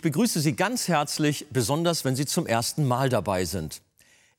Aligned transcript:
Ich 0.00 0.02
begrüße 0.02 0.40
Sie 0.40 0.54
ganz 0.54 0.88
herzlich, 0.88 1.48
besonders 1.50 2.06
wenn 2.06 2.16
Sie 2.16 2.24
zum 2.24 2.46
ersten 2.46 2.88
Mal 2.88 3.10
dabei 3.10 3.44
sind. 3.44 3.82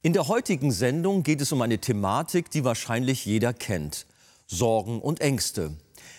In 0.02 0.12
der 0.12 0.28
heutigen 0.28 0.72
Sendung 0.72 1.22
geht 1.22 1.40
es 1.40 1.52
um 1.52 1.62
eine 1.62 1.78
Thematik, 1.78 2.50
die 2.50 2.64
wahrscheinlich 2.64 3.26
jeder 3.28 3.54
kennt. 3.54 4.08
Sorgen 4.48 5.00
und 5.00 5.22
Ängste. 5.22 5.78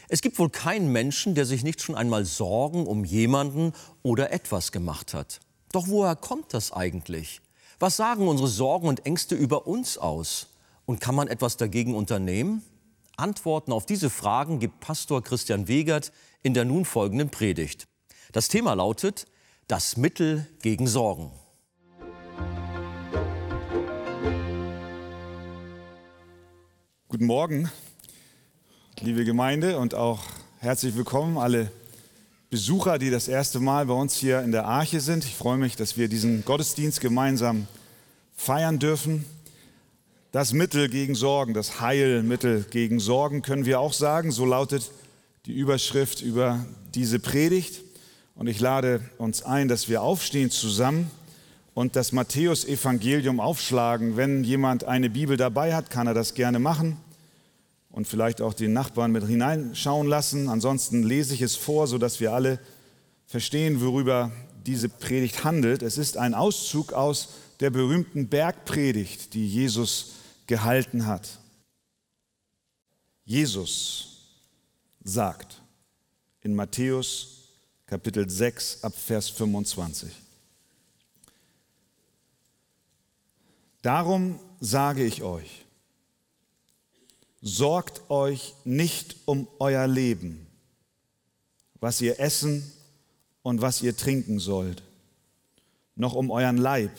Es 0.09 0.23
gibt 0.23 0.39
wohl 0.39 0.49
keinen 0.49 0.93
Menschen, 0.93 1.35
der 1.35 1.45
sich 1.45 1.65
nicht 1.65 1.83
schon 1.83 1.97
einmal 1.97 2.25
Sorgen 2.25 2.87
um 2.87 3.05
jemanden 3.05 3.73
oder 4.05 4.31
etwas 4.31 4.71
gemacht 4.71 5.13
hat. 5.13 5.41
Doch 5.73 5.89
woher 5.89 6.15
kommt 6.15 6.55
das 6.55 6.71
eigentlich? 6.71 7.41
Was 7.81 7.97
sagen 7.97 8.29
unsere 8.29 8.49
Sorgen 8.49 8.87
und 8.87 9.07
Ängste 9.07 9.35
über 9.35 9.67
uns 9.67 9.99
aus? 9.99 10.51
Und 10.87 11.01
kann 11.01 11.17
man 11.17 11.27
etwas 11.27 11.57
dagegen 11.57 11.97
unternehmen? 11.97 12.63
Antworten 13.17 13.73
auf 13.73 13.87
diese 13.87 14.09
Fragen 14.09 14.61
gibt 14.61 14.79
Pastor 14.79 15.21
Christian 15.21 15.67
Wegert 15.67 16.13
in 16.45 16.55
der 16.55 16.65
nun 16.65 16.85
folgenden 16.85 17.31
Predigt. 17.31 17.89
Das 18.31 18.47
Thema 18.47 18.75
lautet 18.75 19.27
Das 19.69 19.97
Mittel 19.97 20.47
gegen 20.61 20.87
Sorgen. 20.87 21.31
Guten 27.09 27.27
Morgen, 27.27 27.71
liebe 29.01 29.25
Gemeinde 29.25 29.79
und 29.79 29.95
auch 29.95 30.21
herzlich 30.59 30.97
willkommen 30.97 31.39
alle 31.39 31.71
Besucher, 32.51 32.99
die 32.99 33.11
das 33.11 33.29
erste 33.29 33.61
Mal 33.61 33.87
bei 33.87 33.95
uns 33.95 34.17
hier 34.17 34.43
in 34.43 34.51
der 34.51 34.67
Arche 34.67 35.01
sind. 35.01 35.25
Ich 35.25 35.37
freue 35.37 35.59
mich, 35.59 35.77
dass 35.77 35.97
wir 35.97 36.09
diesen 36.09 36.45
Gottesdienst 36.45 37.01
gemeinsam 37.01 37.69
feiern 38.35 38.79
dürfen. 38.79 39.25
Das 40.33 40.53
Mittel 40.53 40.89
gegen 40.89 41.15
Sorgen, 41.15 41.55
das 41.55 41.81
Heilmittel 41.81 42.67
gegen 42.69 42.99
Sorgen 42.99 43.43
können 43.43 43.65
wir 43.65 43.79
auch 43.79 43.93
sagen. 43.93 44.33
So 44.33 44.45
lautet 44.45 44.91
die 45.47 45.53
Überschrift 45.53 46.21
über 46.21 46.67
diese 46.95 47.21
Predigt. 47.21 47.83
Und 48.35 48.47
ich 48.47 48.61
lade 48.61 49.01
uns 49.19 49.43
ein, 49.43 49.69
dass 49.69 49.89
wir 49.89 50.03
aufstehen 50.03 50.51
zusammen 50.51 51.11
und 51.75 51.97
das 51.97 52.13
Matthäus-Evangelium 52.13 53.41
aufschlagen. 53.41 54.17
Wenn 54.17 54.45
jemand 54.45 54.85
eine 54.85 55.11
Bibel 55.11 55.37
dabei 55.37 55.75
hat, 55.75 55.91
kann 55.91 56.07
er 56.07 56.15
das 56.15 56.35
gerne 56.35 56.59
machen 56.59 56.97
und 57.91 58.09
vielleicht 58.09 58.41
auch 58.41 58.55
den 58.55 58.73
Nachbarn 58.73 59.13
mit 59.13 59.27
hineinschauen 59.27 60.09
lassen. 60.09 60.49
Ansonsten 60.49 61.03
lese 61.03 61.35
ich 61.35 61.43
es 61.43 61.57
vor, 61.57 61.87
sodass 61.87 62.21
wir 62.21 62.33
alle 62.33 62.59
verstehen, 63.27 63.81
worüber 63.81 64.33
diese 64.67 64.89
Predigt 64.89 65.45
handelt. 65.45 65.83
Es 65.83 65.99
ist 65.99 66.17
ein 66.17 66.35
Auszug 66.35 66.93
aus 66.93 67.35
der 67.61 67.71
berühmten 67.71 68.29
Bergpredigt, 68.29 69.35
die 69.35 69.47
Jesus 69.47 70.13
gehalten 70.47 71.07
hat. 71.07 71.39
Jesus 73.25 74.09
sagt 75.05 75.63
in 76.41 76.55
Matthäus 76.55 77.42
Kapitel 77.93 78.27
6 78.27 78.85
ab 78.85 78.95
Vers 78.97 79.29
25. 79.29 80.11
Darum 83.83 84.41
sage 84.61 85.05
ich 85.05 85.23
euch, 85.23 85.67
sorgt 87.43 88.09
euch 88.09 88.55
nicht 88.65 89.17
um 89.27 89.47
euer 89.59 89.87
Leben, 89.87 90.47
was 91.81 92.01
ihr 92.01 92.19
essen 92.19 92.73
und 93.43 93.61
was 93.61 93.83
ihr 93.83 93.95
trinken 93.95 94.39
sollt, 94.39 94.83
noch 95.95 96.15
um 96.15 96.31
euren 96.31 96.57
Leib, 96.57 96.99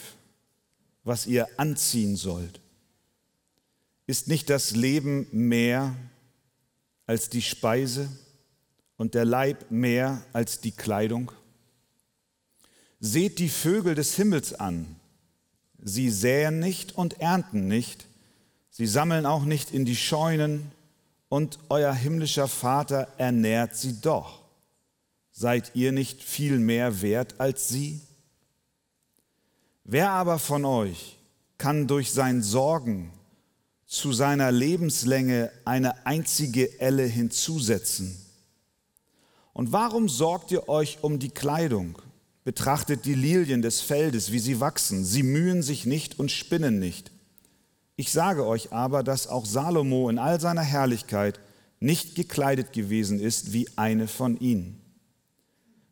was 1.04 1.26
ihr 1.26 1.48
anziehen 1.58 2.16
sollt. 2.16 2.60
Ist 4.06 4.28
nicht 4.28 4.48
das 4.48 4.76
Leben 4.76 5.26
mehr 5.32 5.96
als 7.08 7.32
die 7.32 7.42
Speise? 7.42 8.08
Und 8.98 9.14
der 9.14 9.26
Leib 9.26 9.70
mehr 9.70 10.24
als 10.34 10.62
die 10.62 10.72
Kleidung? 10.72 11.32
Seht 13.00 13.40
die 13.40 13.50
Vögel 13.50 13.96
des 13.96 14.16
Himmels 14.16 14.54
an. 14.54 14.96
Sie 15.82 16.10
säen 16.10 16.60
nicht 16.60 16.96
und 16.96 17.20
ernten 17.20 17.68
nicht, 17.68 18.08
sie 18.70 18.88
sammeln 18.88 19.26
auch 19.26 19.44
nicht 19.44 19.72
in 19.72 19.86
die 19.86 19.98
Scheunen, 19.98 20.72
und 21.34 21.58
euer 21.70 21.92
himmlischer 21.92 22.48
Vater 22.48 23.08
ernährt 23.18 23.76
sie 23.76 24.00
doch. 24.00 24.44
Seid 25.32 25.72
ihr 25.74 25.92
nicht 25.92 26.22
viel 26.22 26.60
mehr 26.60 27.02
wert 27.02 27.40
als 27.40 27.70
sie? 27.70 28.02
Wer 29.84 30.12
aber 30.12 30.38
von 30.38 30.64
euch 30.64 31.18
kann 31.58 31.88
durch 31.88 32.12
sein 32.12 32.44
Sorgen 32.44 33.12
zu 33.88 34.14
seiner 34.14 34.52
Lebenslänge 34.52 35.52
eine 35.66 36.06
einzige 36.06 36.80
Elle 36.80 37.06
hinzusetzen? 37.06 38.23
Und 39.54 39.72
warum 39.72 40.10
sorgt 40.10 40.52
ihr 40.52 40.68
euch 40.68 41.00
um 41.02 41.20
die 41.20 41.30
Kleidung? 41.30 42.00
Betrachtet 42.44 43.06
die 43.06 43.14
Lilien 43.14 43.62
des 43.62 43.82
Feldes, 43.82 44.32
wie 44.32 44.40
sie 44.40 44.60
wachsen. 44.60 45.06
Sie 45.06 45.24
mühen 45.24 45.64
sich 45.64 45.86
nicht 45.86 46.20
und 46.20 46.32
spinnen 46.32 46.80
nicht. 46.80 47.12
Ich 47.96 48.12
sage 48.12 48.46
euch 48.46 48.74
aber, 48.74 49.04
dass 49.04 49.28
auch 49.28 49.46
Salomo 49.46 50.10
in 50.10 50.18
all 50.18 50.42
seiner 50.42 50.64
Herrlichkeit 50.64 51.40
nicht 51.80 52.16
gekleidet 52.16 52.74
gewesen 52.74 53.20
ist 53.20 53.54
wie 53.54 53.68
eine 53.76 54.08
von 54.08 54.40
ihnen. 54.40 54.82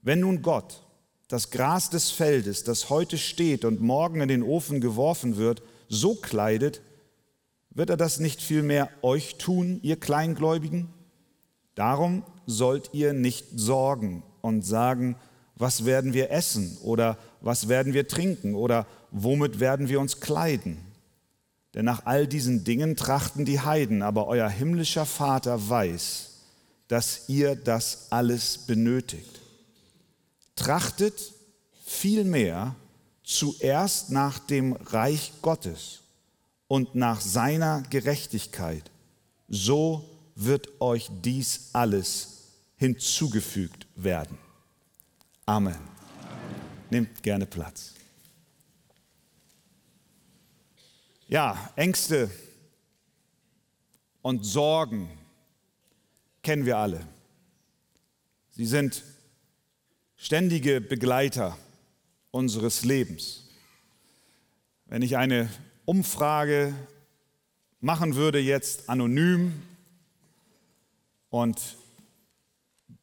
Wenn 0.01 0.21
nun 0.21 0.41
Gott 0.41 0.83
das 1.27 1.51
Gras 1.51 1.89
des 1.89 2.09
Feldes, 2.09 2.63
das 2.63 2.89
heute 2.89 3.17
steht 3.17 3.63
und 3.63 3.79
morgen 3.79 4.19
in 4.19 4.27
den 4.27 4.43
Ofen 4.43 4.81
geworfen 4.81 5.37
wird, 5.37 5.61
so 5.87 6.15
kleidet, 6.15 6.81
wird 7.69 7.89
er 7.89 7.97
das 7.97 8.19
nicht 8.19 8.41
vielmehr 8.41 8.89
euch 9.01 9.37
tun, 9.37 9.79
ihr 9.83 9.97
Kleingläubigen? 9.97 10.89
Darum 11.75 12.23
sollt 12.51 12.89
ihr 12.93 13.13
nicht 13.13 13.45
sorgen 13.55 14.23
und 14.41 14.63
sagen, 14.63 15.15
was 15.55 15.85
werden 15.85 16.13
wir 16.13 16.31
essen 16.31 16.77
oder 16.83 17.17
was 17.41 17.67
werden 17.67 17.93
wir 17.93 18.07
trinken 18.07 18.55
oder 18.55 18.87
womit 19.11 19.59
werden 19.59 19.89
wir 19.89 19.99
uns 19.99 20.19
kleiden. 20.19 20.77
Denn 21.73 21.85
nach 21.85 22.05
all 22.05 22.27
diesen 22.27 22.63
Dingen 22.63 22.95
trachten 22.95 23.45
die 23.45 23.61
Heiden, 23.61 24.01
aber 24.01 24.27
euer 24.27 24.49
himmlischer 24.49 25.05
Vater 25.05 25.69
weiß, 25.69 26.29
dass 26.87 27.29
ihr 27.29 27.55
das 27.55 28.07
alles 28.09 28.57
benötigt. 28.57 29.39
Trachtet 30.55 31.33
vielmehr 31.85 32.75
zuerst 33.23 34.09
nach 34.09 34.39
dem 34.39 34.73
Reich 34.73 35.31
Gottes 35.41 36.01
und 36.67 36.95
nach 36.95 37.21
seiner 37.21 37.83
Gerechtigkeit. 37.89 38.91
So 39.47 40.09
wird 40.35 40.81
euch 40.81 41.09
dies 41.23 41.69
alles 41.73 42.30
hinzugefügt 42.81 43.85
werden. 43.93 44.39
Amen. 45.45 45.75
Amen. 45.75 45.87
Nehmt 46.89 47.21
gerne 47.21 47.45
Platz. 47.45 47.93
Ja, 51.27 51.69
Ängste 51.75 52.31
und 54.23 54.43
Sorgen 54.43 55.15
kennen 56.41 56.65
wir 56.65 56.77
alle. 56.77 57.07
Sie 58.49 58.65
sind 58.65 59.03
ständige 60.15 60.81
Begleiter 60.81 61.55
unseres 62.31 62.83
Lebens. 62.83 63.47
Wenn 64.87 65.03
ich 65.03 65.17
eine 65.17 65.51
Umfrage 65.85 66.73
machen 67.79 68.15
würde 68.15 68.39
jetzt 68.39 68.89
anonym 68.89 69.61
und 71.29 71.77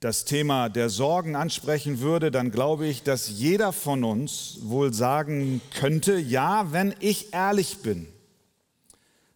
das 0.00 0.24
Thema 0.24 0.68
der 0.68 0.90
Sorgen 0.90 1.34
ansprechen 1.34 1.98
würde, 2.00 2.30
dann 2.30 2.50
glaube 2.50 2.86
ich, 2.86 3.02
dass 3.02 3.28
jeder 3.28 3.72
von 3.72 4.04
uns 4.04 4.58
wohl 4.62 4.92
sagen 4.92 5.60
könnte, 5.74 6.18
ja, 6.18 6.72
wenn 6.72 6.94
ich 7.00 7.32
ehrlich 7.34 7.78
bin, 7.78 8.06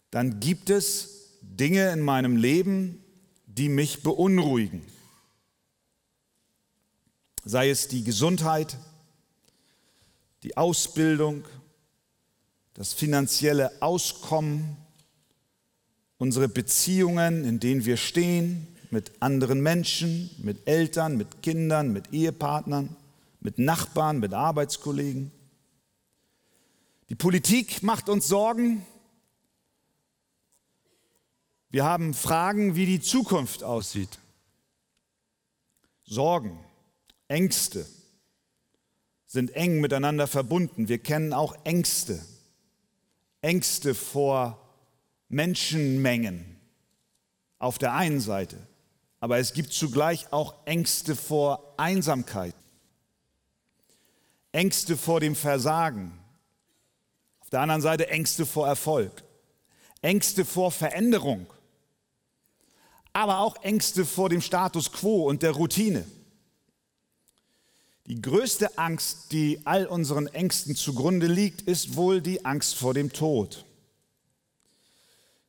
dann 0.09 0.39
gibt 0.39 0.69
es 0.69 1.31
Dinge 1.41 1.91
in 1.91 1.99
meinem 1.99 2.37
Leben, 2.37 3.03
die 3.45 3.67
mich 3.67 4.03
beunruhigen. 4.03 4.83
Sei 7.43 7.69
es 7.69 7.89
die 7.89 8.03
Gesundheit, 8.03 8.77
die 10.43 10.55
Ausbildung, 10.55 11.43
das 12.73 12.93
finanzielle 12.93 13.81
Auskommen, 13.81 14.77
unsere 16.17 16.47
Beziehungen, 16.47 17.43
in 17.43 17.59
denen 17.59 17.83
wir 17.83 17.97
stehen, 17.97 18.67
mit 18.93 19.11
anderen 19.21 19.59
Menschen, 19.61 20.29
mit 20.37 20.67
Eltern, 20.67 21.17
mit 21.17 21.41
Kindern, 21.41 21.91
mit 21.91 22.13
Ehepartnern, 22.13 22.95
mit 23.41 23.57
Nachbarn, 23.57 24.19
mit 24.19 24.35
Arbeitskollegen. 24.35 25.31
Die 27.09 27.15
Politik 27.15 27.81
macht 27.81 28.07
uns 28.07 28.27
Sorgen. 28.27 28.85
Wir 31.71 31.83
haben 31.83 32.13
Fragen, 32.13 32.75
wie 32.75 32.85
die 32.85 33.01
Zukunft 33.01 33.63
aussieht. 33.63 34.19
Sorgen, 36.05 36.63
Ängste 37.27 37.87
sind 39.25 39.55
eng 39.55 39.81
miteinander 39.81 40.27
verbunden. 40.27 40.87
Wir 40.87 40.99
kennen 40.99 41.33
auch 41.33 41.55
Ängste. 41.65 42.23
Ängste 43.41 43.95
vor 43.95 44.59
Menschenmengen 45.29 46.59
auf 47.57 47.79
der 47.79 47.95
einen 47.95 48.19
Seite 48.19 48.67
aber 49.23 49.37
es 49.37 49.53
gibt 49.53 49.71
zugleich 49.71 50.33
auch 50.33 50.53
Ängste 50.65 51.15
vor 51.15 51.75
Einsamkeit. 51.77 52.53
Ängste 54.51 54.97
vor 54.97 55.21
dem 55.21 55.33
Versagen. 55.33 56.19
Auf 57.39 57.49
der 57.49 57.61
anderen 57.61 57.81
Seite 57.81 58.09
Ängste 58.09 58.45
vor 58.45 58.67
Erfolg. 58.67 59.23
Ängste 60.01 60.43
vor 60.43 60.73
Veränderung. 60.73 61.47
Aber 63.13 63.39
auch 63.39 63.63
Ängste 63.63 64.05
vor 64.05 64.27
dem 64.27 64.41
Status 64.41 64.91
quo 64.91 65.29
und 65.29 65.41
der 65.41 65.51
Routine. 65.51 66.05
Die 68.07 68.21
größte 68.21 68.77
Angst, 68.77 69.31
die 69.31 69.61
all 69.63 69.85
unseren 69.85 70.27
Ängsten 70.27 70.75
zugrunde 70.75 71.27
liegt, 71.27 71.61
ist 71.61 71.95
wohl 71.95 72.21
die 72.21 72.43
Angst 72.43 72.75
vor 72.75 72.93
dem 72.93 73.13
Tod. 73.13 73.63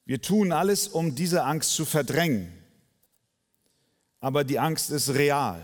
Wir 0.04 0.22
tun 0.22 0.52
alles, 0.52 0.86
um 0.86 1.16
diese 1.16 1.42
Angst 1.42 1.72
zu 1.72 1.84
verdrängen. 1.84 2.63
Aber 4.24 4.42
die 4.42 4.58
Angst 4.58 4.90
ist 4.90 5.10
real. 5.10 5.62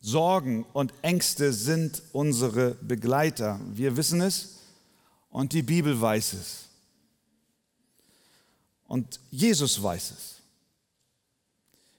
Sorgen 0.00 0.66
und 0.72 0.92
Ängste 1.00 1.52
sind 1.52 2.02
unsere 2.10 2.72
Begleiter. 2.82 3.60
Wir 3.72 3.96
wissen 3.96 4.20
es 4.20 4.58
und 5.30 5.52
die 5.52 5.62
Bibel 5.62 6.00
weiß 6.00 6.32
es. 6.32 6.64
Und 8.88 9.20
Jesus 9.30 9.80
weiß 9.80 10.10
es. 10.10 10.42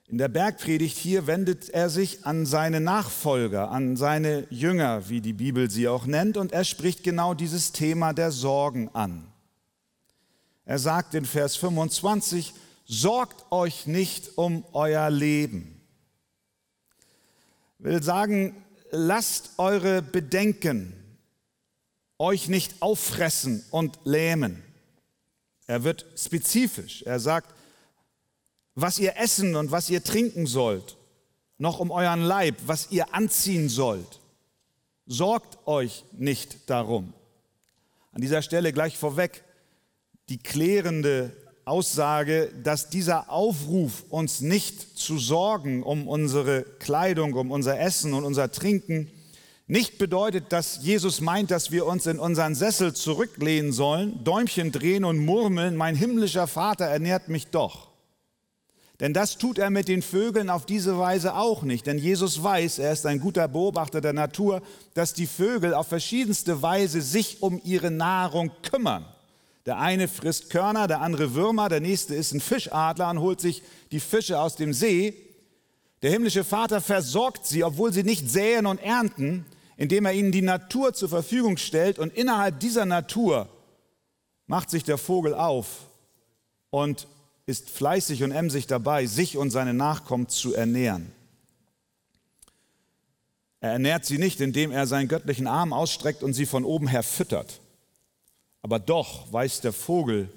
In 0.06 0.18
der 0.18 0.28
Bergpredigt 0.28 0.98
hier 0.98 1.26
wendet 1.26 1.70
er 1.70 1.88
sich 1.88 2.26
an 2.26 2.44
seine 2.44 2.82
Nachfolger, 2.82 3.70
an 3.70 3.96
seine 3.96 4.46
Jünger, 4.50 5.08
wie 5.08 5.22
die 5.22 5.32
Bibel 5.32 5.70
sie 5.70 5.88
auch 5.88 6.04
nennt, 6.04 6.36
und 6.36 6.52
er 6.52 6.64
spricht 6.64 7.04
genau 7.04 7.32
dieses 7.32 7.72
Thema 7.72 8.12
der 8.12 8.32
Sorgen 8.32 8.90
an. 8.92 9.26
Er 10.66 10.78
sagt 10.78 11.14
in 11.14 11.24
Vers 11.24 11.56
25, 11.56 12.52
sorgt 12.84 13.50
euch 13.50 13.86
nicht 13.86 14.36
um 14.36 14.64
euer 14.72 15.10
Leben. 15.10 15.80
Ich 17.78 17.84
will 17.84 18.02
sagen, 18.02 18.64
lasst 18.90 19.52
eure 19.58 20.02
Bedenken 20.02 20.94
euch 22.18 22.48
nicht 22.48 22.80
auffressen 22.80 23.64
und 23.70 23.98
lähmen. 24.04 24.62
Er 25.66 25.82
wird 25.82 26.06
spezifisch. 26.16 27.02
Er 27.02 27.18
sagt, 27.18 27.52
was 28.74 28.98
ihr 28.98 29.16
essen 29.16 29.56
und 29.56 29.70
was 29.70 29.90
ihr 29.90 30.04
trinken 30.04 30.46
sollt, 30.46 30.96
noch 31.58 31.80
um 31.80 31.90
euren 31.90 32.22
Leib, 32.22 32.56
was 32.66 32.90
ihr 32.90 33.12
anziehen 33.14 33.68
sollt. 33.68 34.20
Sorgt 35.06 35.66
euch 35.66 36.04
nicht 36.12 36.70
darum. 36.70 37.12
An 38.12 38.20
dieser 38.20 38.42
Stelle 38.42 38.72
gleich 38.72 38.96
vorweg 38.96 39.42
die 40.28 40.38
klärende 40.38 41.36
Aussage, 41.64 42.50
dass 42.62 42.90
dieser 42.90 43.30
Aufruf, 43.30 44.04
uns 44.10 44.40
nicht 44.40 44.98
zu 44.98 45.18
sorgen 45.18 45.82
um 45.82 46.08
unsere 46.08 46.62
Kleidung, 46.62 47.34
um 47.34 47.50
unser 47.50 47.78
Essen 47.78 48.14
und 48.14 48.24
unser 48.24 48.50
Trinken, 48.50 49.10
nicht 49.68 49.96
bedeutet, 49.96 50.52
dass 50.52 50.80
Jesus 50.82 51.20
meint, 51.20 51.50
dass 51.50 51.70
wir 51.70 51.86
uns 51.86 52.06
in 52.06 52.18
unseren 52.18 52.54
Sessel 52.54 52.94
zurücklehnen 52.94 53.72
sollen, 53.72 54.22
Däumchen 54.24 54.72
drehen 54.72 55.04
und 55.04 55.24
murmeln, 55.24 55.76
mein 55.76 55.94
himmlischer 55.94 56.46
Vater 56.46 56.84
ernährt 56.84 57.28
mich 57.28 57.46
doch. 57.46 57.92
Denn 59.00 59.14
das 59.14 59.38
tut 59.38 59.58
er 59.58 59.70
mit 59.70 59.88
den 59.88 60.02
Vögeln 60.02 60.50
auf 60.50 60.66
diese 60.66 60.98
Weise 60.98 61.34
auch 61.34 61.62
nicht. 61.62 61.86
Denn 61.86 61.98
Jesus 61.98 62.42
weiß, 62.42 62.78
er 62.78 62.92
ist 62.92 63.06
ein 63.06 63.18
guter 63.18 63.48
Beobachter 63.48 64.00
der 64.00 64.12
Natur, 64.12 64.62
dass 64.94 65.12
die 65.12 65.26
Vögel 65.26 65.74
auf 65.74 65.88
verschiedenste 65.88 66.62
Weise 66.62 67.00
sich 67.00 67.42
um 67.42 67.60
ihre 67.64 67.90
Nahrung 67.90 68.52
kümmern. 68.62 69.04
Der 69.66 69.78
eine 69.78 70.08
frisst 70.08 70.50
Körner, 70.50 70.88
der 70.88 71.00
andere 71.00 71.34
Würmer, 71.34 71.68
der 71.68 71.80
nächste 71.80 72.14
ist 72.14 72.32
ein 72.32 72.40
Fischadler 72.40 73.10
und 73.10 73.20
holt 73.20 73.40
sich 73.40 73.62
die 73.92 74.00
Fische 74.00 74.40
aus 74.40 74.56
dem 74.56 74.72
See. 74.72 75.14
Der 76.02 76.10
himmlische 76.10 76.42
Vater 76.42 76.80
versorgt 76.80 77.46
sie, 77.46 77.62
obwohl 77.62 77.92
sie 77.92 78.02
nicht 78.02 78.28
säen 78.28 78.66
und 78.66 78.78
ernten, 78.78 79.46
indem 79.76 80.04
er 80.04 80.12
ihnen 80.12 80.32
die 80.32 80.42
Natur 80.42 80.94
zur 80.94 81.08
Verfügung 81.08 81.58
stellt. 81.58 82.00
Und 82.00 82.12
innerhalb 82.12 82.58
dieser 82.58 82.86
Natur 82.86 83.48
macht 84.46 84.68
sich 84.68 84.82
der 84.82 84.98
Vogel 84.98 85.34
auf 85.34 85.68
und 86.70 87.06
ist 87.46 87.70
fleißig 87.70 88.24
und 88.24 88.32
emsig 88.32 88.66
dabei, 88.66 89.06
sich 89.06 89.36
und 89.36 89.50
seine 89.50 89.74
Nachkommen 89.74 90.28
zu 90.28 90.54
ernähren. 90.54 91.12
Er 93.60 93.72
ernährt 93.72 94.04
sie 94.04 94.18
nicht, 94.18 94.40
indem 94.40 94.72
er 94.72 94.88
seinen 94.88 95.06
göttlichen 95.06 95.46
Arm 95.46 95.72
ausstreckt 95.72 96.24
und 96.24 96.32
sie 96.32 96.46
von 96.46 96.64
oben 96.64 96.88
her 96.88 97.04
füttert. 97.04 97.61
Aber 98.62 98.78
doch, 98.78 99.32
weiß 99.32 99.60
der 99.60 99.72
Vogel, 99.72 100.28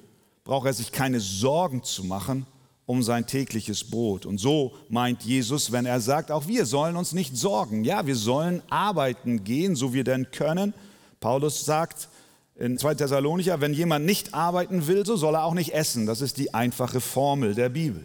braucht 0.43 0.65
er 0.65 0.73
sich 0.73 0.91
keine 0.91 1.19
Sorgen 1.19 1.83
zu 1.83 2.03
machen 2.03 2.45
um 2.85 3.01
sein 3.01 3.25
tägliches 3.25 3.83
Brot. 3.83 4.25
Und 4.25 4.37
so 4.37 4.73
meint 4.89 5.23
Jesus, 5.23 5.71
wenn 5.71 5.85
er 5.85 5.99
sagt, 6.01 6.31
auch 6.31 6.47
wir 6.47 6.65
sollen 6.65 6.95
uns 6.95 7.13
nicht 7.13 7.35
sorgen. 7.35 7.83
Ja, 7.83 8.05
wir 8.05 8.15
sollen 8.15 8.61
arbeiten 8.69 9.43
gehen, 9.43 9.75
so 9.75 9.93
wir 9.93 10.03
denn 10.03 10.29
können. 10.31 10.73
Paulus 11.19 11.65
sagt, 11.65 12.09
in 12.55 12.77
2 12.77 12.95
Thessalonicher, 12.95 13.59
wenn 13.59 13.73
jemand 13.73 14.05
nicht 14.05 14.33
arbeiten 14.33 14.87
will, 14.87 15.05
so 15.05 15.15
soll 15.15 15.35
er 15.35 15.45
auch 15.45 15.55
nicht 15.55 15.73
essen. 15.73 16.05
Das 16.05 16.21
ist 16.21 16.37
die 16.37 16.53
einfache 16.53 17.01
Formel 17.01 17.55
der 17.55 17.69
Bibel. 17.69 18.03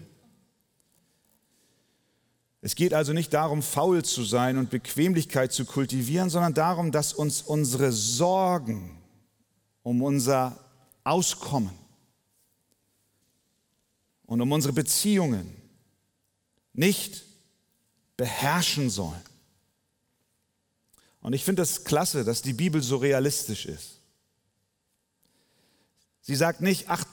Es 2.63 2.75
geht 2.75 2.93
also 2.93 3.13
nicht 3.13 3.33
darum, 3.33 3.63
faul 3.63 4.03
zu 4.03 4.23
sein 4.23 4.59
und 4.59 4.71
Bequemlichkeit 4.71 5.53
zu 5.53 5.65
kultivieren, 5.65 6.31
sondern 6.31 6.55
darum, 6.55 6.91
dass 6.91 7.13
uns 7.13 7.43
unsere 7.43 7.93
Sorgen 7.93 8.99
um 9.83 10.03
unser 10.03 10.59
Auskommen 11.05 11.73
und 14.27 14.41
um 14.41 14.53
unsere 14.53 14.73
Beziehungen 14.73 15.57
nicht 16.73 17.25
beherrschen 18.17 18.91
sollen. 18.91 19.23
Und 21.21 21.33
ich 21.33 21.45
finde 21.45 21.63
das 21.63 21.85
klasse, 21.85 22.25
dass 22.25 22.43
die 22.43 22.53
Bibel 22.53 22.83
so 22.83 22.97
realistisch 22.97 23.67
ist. 23.67 24.01
Sie 26.21 26.37
sagt 26.37 26.61
nicht, 26.61 26.89
ach, 26.89 27.05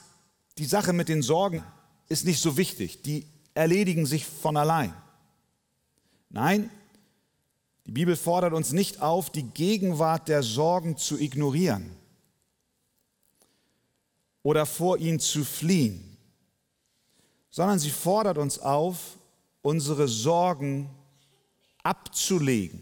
die 0.58 0.64
Sache 0.64 0.92
mit 0.92 1.08
den 1.08 1.22
Sorgen 1.22 1.64
ist 2.08 2.24
nicht 2.24 2.40
so 2.40 2.56
wichtig, 2.56 3.02
die 3.02 3.26
erledigen 3.54 4.06
sich 4.06 4.24
von 4.24 4.56
allein. 4.56 4.94
Nein, 6.30 6.70
die 7.84 7.92
Bibel 7.92 8.16
fordert 8.16 8.52
uns 8.52 8.72
nicht 8.72 9.00
auf, 9.00 9.30
die 9.30 9.42
Gegenwart 9.42 10.28
der 10.28 10.42
Sorgen 10.42 10.96
zu 10.96 11.18
ignorieren 11.18 11.97
oder 14.48 14.64
vor 14.64 14.96
ihnen 14.96 15.20
zu 15.20 15.44
fliehen, 15.44 16.16
sondern 17.50 17.78
sie 17.78 17.90
fordert 17.90 18.38
uns 18.38 18.58
auf, 18.58 19.18
unsere 19.60 20.08
Sorgen 20.08 20.88
abzulegen, 21.82 22.80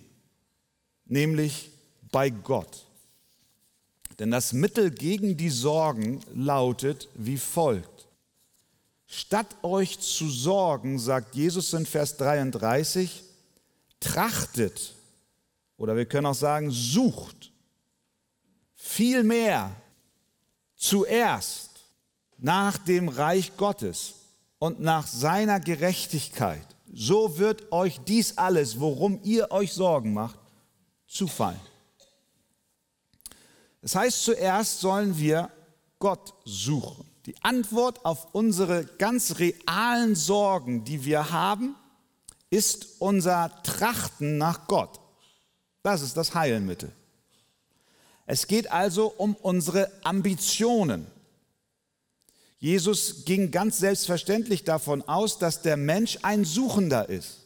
nämlich 1.06 1.70
bei 2.12 2.30
Gott. 2.30 2.86
Denn 4.20 4.30
das 4.30 4.52
Mittel 4.52 4.92
gegen 4.92 5.36
die 5.36 5.50
Sorgen 5.50 6.20
lautet 6.32 7.08
wie 7.16 7.36
folgt. 7.36 8.06
Statt 9.08 9.56
euch 9.64 9.98
zu 9.98 10.28
sorgen, 10.30 11.00
sagt 11.00 11.34
Jesus 11.34 11.72
in 11.72 11.84
Vers 11.84 12.16
33, 12.16 13.24
trachtet 13.98 14.94
oder 15.78 15.96
wir 15.96 16.06
können 16.06 16.26
auch 16.26 16.34
sagen, 16.34 16.70
sucht 16.70 17.50
vielmehr 18.76 19.74
zuerst 20.76 21.70
nach 22.38 22.78
dem 22.78 23.08
Reich 23.08 23.56
Gottes 23.56 24.14
und 24.58 24.80
nach 24.80 25.06
seiner 25.06 25.60
Gerechtigkeit. 25.60 26.66
So 26.92 27.38
wird 27.38 27.72
euch 27.72 28.00
dies 28.06 28.38
alles, 28.38 28.80
worum 28.80 29.20
ihr 29.22 29.50
euch 29.50 29.72
Sorgen 29.72 30.12
macht, 30.14 30.38
zufallen. 31.06 31.60
Das 33.82 33.94
heißt, 33.94 34.24
zuerst 34.24 34.80
sollen 34.80 35.18
wir 35.18 35.50
Gott 35.98 36.34
suchen. 36.44 37.06
Die 37.26 37.34
Antwort 37.42 38.04
auf 38.04 38.34
unsere 38.34 38.84
ganz 38.84 39.38
realen 39.38 40.14
Sorgen, 40.14 40.84
die 40.84 41.04
wir 41.04 41.32
haben, 41.32 41.74
ist 42.50 43.00
unser 43.00 43.50
Trachten 43.62 44.38
nach 44.38 44.66
Gott. 44.68 45.00
Das 45.82 46.02
ist 46.02 46.16
das 46.16 46.34
Heilmittel. 46.34 46.92
Es 48.26 48.46
geht 48.48 48.70
also 48.70 49.06
um 49.16 49.36
unsere 49.36 49.90
Ambitionen. 50.02 51.06
Jesus 52.58 53.24
ging 53.24 53.50
ganz 53.50 53.78
selbstverständlich 53.78 54.64
davon 54.64 55.02
aus, 55.02 55.38
dass 55.38 55.62
der 55.62 55.76
Mensch 55.76 56.18
ein 56.22 56.44
Suchender 56.44 57.08
ist. 57.08 57.38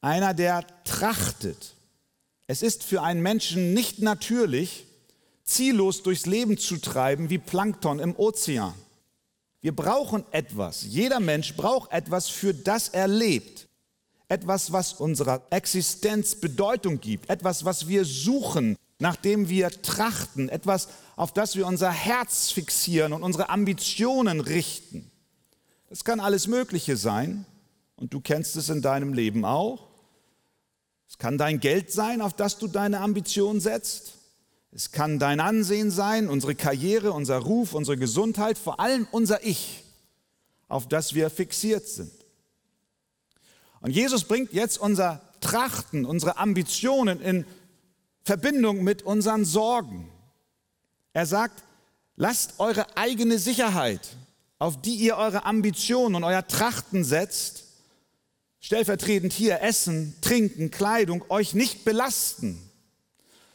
Einer, 0.00 0.32
der 0.32 0.64
trachtet. 0.84 1.74
Es 2.46 2.62
ist 2.62 2.84
für 2.84 3.02
einen 3.02 3.22
Menschen 3.22 3.74
nicht 3.74 4.00
natürlich, 4.00 4.86
ziellos 5.44 6.02
durchs 6.02 6.26
Leben 6.26 6.56
zu 6.56 6.78
treiben 6.78 7.30
wie 7.30 7.38
Plankton 7.38 7.98
im 7.98 8.16
Ozean. 8.16 8.74
Wir 9.60 9.74
brauchen 9.74 10.24
etwas. 10.30 10.84
Jeder 10.84 11.20
Mensch 11.20 11.54
braucht 11.54 11.90
etwas, 11.92 12.28
für 12.28 12.54
das 12.54 12.88
er 12.88 13.08
lebt. 13.08 13.66
Etwas, 14.28 14.72
was 14.72 14.94
unserer 14.94 15.42
Existenz 15.50 16.34
Bedeutung 16.34 17.00
gibt. 17.00 17.28
Etwas, 17.28 17.64
was 17.64 17.88
wir 17.88 18.04
suchen, 18.04 18.76
nachdem 19.04 19.50
wir 19.50 19.68
trachten. 19.82 20.48
Etwas, 20.48 20.88
auf 21.14 21.30
das 21.30 21.56
wir 21.56 21.66
unser 21.66 21.90
Herz 21.90 22.50
fixieren 22.50 23.12
und 23.12 23.22
unsere 23.22 23.50
Ambitionen 23.50 24.40
richten. 24.40 25.10
Das 25.90 26.04
kann 26.04 26.20
alles 26.20 26.46
Mögliche 26.46 26.96
sein. 26.96 27.44
Und 27.96 28.14
du 28.14 28.22
kennst 28.22 28.56
es 28.56 28.70
in 28.70 28.80
deinem 28.80 29.12
Leben 29.12 29.44
auch. 29.44 29.88
Es 31.06 31.18
kann 31.18 31.36
dein 31.36 31.60
Geld 31.60 31.92
sein, 31.92 32.22
auf 32.22 32.32
das 32.32 32.56
du 32.56 32.66
deine 32.66 33.00
Ambition 33.00 33.60
setzt. 33.60 34.14
Es 34.72 34.90
kann 34.90 35.18
dein 35.18 35.38
Ansehen 35.38 35.90
sein, 35.90 36.30
unsere 36.30 36.54
Karriere, 36.54 37.12
unser 37.12 37.36
Ruf, 37.36 37.74
unsere 37.74 37.98
Gesundheit, 37.98 38.56
vor 38.56 38.80
allem 38.80 39.06
unser 39.10 39.44
Ich, 39.44 39.84
auf 40.66 40.88
das 40.88 41.12
wir 41.12 41.28
fixiert 41.28 41.86
sind. 41.86 42.10
Und 43.82 43.90
Jesus 43.90 44.24
bringt 44.24 44.54
jetzt 44.54 44.78
unser 44.78 45.20
Trachten, 45.40 46.06
unsere 46.06 46.38
Ambitionen 46.38 47.20
in 47.20 47.44
Verbindung 48.24 48.82
mit 48.82 49.02
unseren 49.02 49.44
Sorgen. 49.44 50.10
Er 51.12 51.26
sagt, 51.26 51.62
lasst 52.16 52.58
eure 52.58 52.96
eigene 52.96 53.38
Sicherheit, 53.38 54.16
auf 54.58 54.80
die 54.80 54.96
ihr 54.96 55.16
eure 55.16 55.44
Ambitionen 55.44 56.14
und 56.16 56.24
euer 56.24 56.46
Trachten 56.46 57.04
setzt, 57.04 57.64
stellvertretend 58.60 59.32
hier 59.32 59.60
Essen, 59.60 60.16
Trinken, 60.22 60.70
Kleidung, 60.70 61.24
euch 61.28 61.54
nicht 61.54 61.84
belasten, 61.84 62.58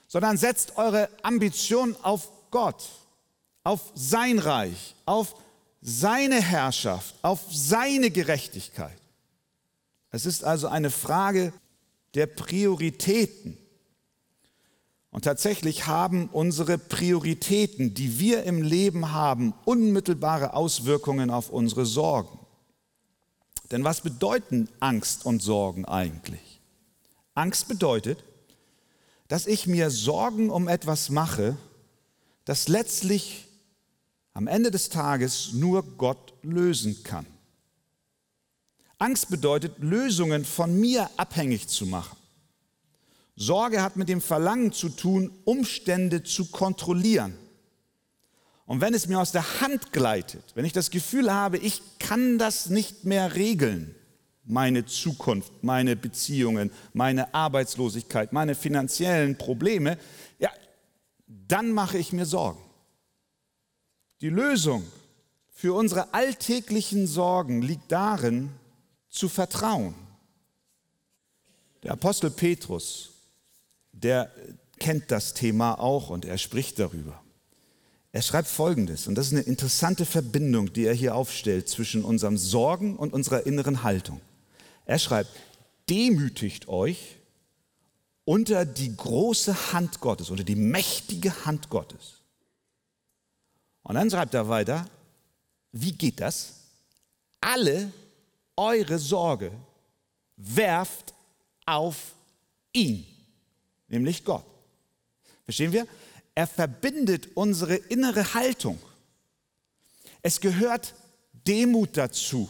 sondern 0.08 0.38
setzt 0.38 0.78
eure 0.78 1.10
Ambition 1.24 1.96
auf 2.04 2.30
Gott, 2.52 2.88
auf 3.64 3.92
sein 3.96 4.38
Reich, 4.38 4.96
auf 5.06 5.36
seine 5.82 6.42
Herrschaft, 6.42 7.16
auf 7.24 7.40
seine 7.52 8.12
Gerechtigkeit. 8.12 8.98
Es 10.12 10.26
ist 10.26 10.44
also 10.44 10.68
eine 10.68 10.92
Frage 10.92 11.54
der 12.14 12.28
Prioritäten. 12.28 13.58
Und 15.12 15.26
tatsächlich 15.26 15.88
haben 15.88 16.30
unsere 16.30 16.78
Prioritäten, 16.78 17.94
die 17.94 18.20
wir 18.20 18.44
im 18.44 18.62
Leben 18.62 19.12
haben, 19.12 19.54
unmittelbare 19.66 20.54
Auswirkungen 20.54 21.32
auf 21.32 21.50
unsere 21.50 21.86
Sorgen. 21.86 22.40
Denn 23.72 23.84
was 23.84 24.02
bedeuten 24.02 24.70
Angst 24.80 25.26
und 25.26 25.42
Sorgen 25.42 25.86
eigentlich? 25.86 26.62
Angst 27.34 27.68
bedeutet, 27.68 28.24
dass 29.28 29.48
ich 29.48 29.68
mir 29.68 29.90
Sorgen 29.92 30.50
um 30.50 30.68
etwas 30.68 31.10
mache, 31.10 31.58
das 32.46 32.68
letztlich 32.68 33.48
am 34.34 34.48
Ende 34.48 34.72
des 34.72 34.90
Tages 34.90 35.54
nur 35.54 35.84
Gott 35.84 36.34
lösen 36.42 37.04
kann. 37.04 37.26
Angst 38.98 39.30
bedeutet, 39.30 39.80
Lösungen 39.80 40.46
von 40.46 40.80
mir 40.80 41.10
abhängig 41.18 41.68
zu 41.68 41.86
machen. 41.86 42.18
Sorge 43.42 43.82
hat 43.82 43.96
mit 43.96 44.10
dem 44.10 44.20
Verlangen 44.20 44.74
zu 44.74 44.90
tun, 44.90 45.32
Umstände 45.46 46.24
zu 46.24 46.52
kontrollieren. 46.52 47.38
Und 48.66 48.82
wenn 48.82 48.94
es 48.94 49.08
mir 49.08 49.18
aus 49.18 49.32
der 49.32 49.62
Hand 49.62 49.94
gleitet, 49.94 50.44
wenn 50.56 50.66
ich 50.66 50.74
das 50.74 50.92
Gefühl 50.92 51.34
habe, 51.34 51.58
ich 51.58 51.82
kann 52.00 52.38
das 52.38 52.70
nicht 52.70 53.06
mehr 53.06 53.36
regeln, 53.36 53.96
meine 54.44 54.86
Zukunft, 54.86 55.64
meine 55.64 55.96
Beziehungen, 55.96 56.70
meine 56.92 57.34
Arbeitslosigkeit, 57.34 58.34
meine 58.34 58.56
finanziellen 58.56 59.38
Probleme, 59.38 59.98
ja, 60.38 60.50
dann 61.26 61.72
mache 61.72 61.98
ich 61.98 62.12
mir 62.12 62.26
Sorgen. 62.26 62.62
Die 64.20 64.30
Lösung 64.30 64.84
für 65.50 65.74
unsere 65.74 66.14
alltäglichen 66.14 67.08
Sorgen 67.08 67.62
liegt 67.62 67.90
darin, 67.90 68.50
zu 69.08 69.30
vertrauen. 69.30 69.96
Der 71.84 71.94
Apostel 71.94 72.32
Petrus, 72.32 73.14
der 74.04 74.32
kennt 74.80 75.12
das 75.12 75.34
Thema 75.34 75.80
auch 75.80 76.10
und 76.10 76.26
er 76.26 76.38
spricht 76.38 76.80
darüber. 76.80 77.22
Er 78.12 78.22
schreibt 78.22 78.48
Folgendes, 78.48 79.08
und 79.08 79.16
das 79.16 79.28
ist 79.28 79.34
eine 79.34 79.42
interessante 79.42 80.06
Verbindung, 80.06 80.74
die 80.74 80.86
er 80.86 80.94
hier 80.94 81.16
aufstellt 81.16 81.70
zwischen 81.70 82.04
unserem 82.04 82.38
Sorgen 82.38 82.96
und 82.96 83.14
unserer 83.14 83.46
inneren 83.46 83.84
Haltung. 83.84 84.20
Er 84.86 84.98
schreibt, 84.98 85.30
demütigt 85.90 86.68
euch 86.68 87.18
unter 88.26 88.66
die 88.66 88.96
große 88.96 89.74
Hand 89.74 90.00
Gottes, 90.00 90.30
unter 90.30 90.44
die 90.44 90.56
mächtige 90.56 91.46
Hand 91.46 91.70
Gottes. 91.70 92.22
Und 93.84 93.96
dann 93.96 94.10
schreibt 94.10 94.34
er 94.34 94.50
weiter, 94.50 94.88
wie 95.72 95.92
geht 95.92 96.20
das? 96.20 96.54
Alle 97.42 97.92
eure 98.56 98.98
Sorge 98.98 99.52
werft 100.36 101.14
auf 101.66 102.14
ihn, 102.74 103.06
nämlich 103.90 104.24
Gott. 104.24 104.46
Verstehen 105.44 105.72
wir? 105.72 105.88
Er 106.36 106.48
verbindet 106.48 107.30
unsere 107.36 107.76
innere 107.76 108.34
Haltung. 108.34 108.80
Es 110.22 110.40
gehört 110.42 110.96
Demut 111.48 111.98
dazu, 111.98 112.50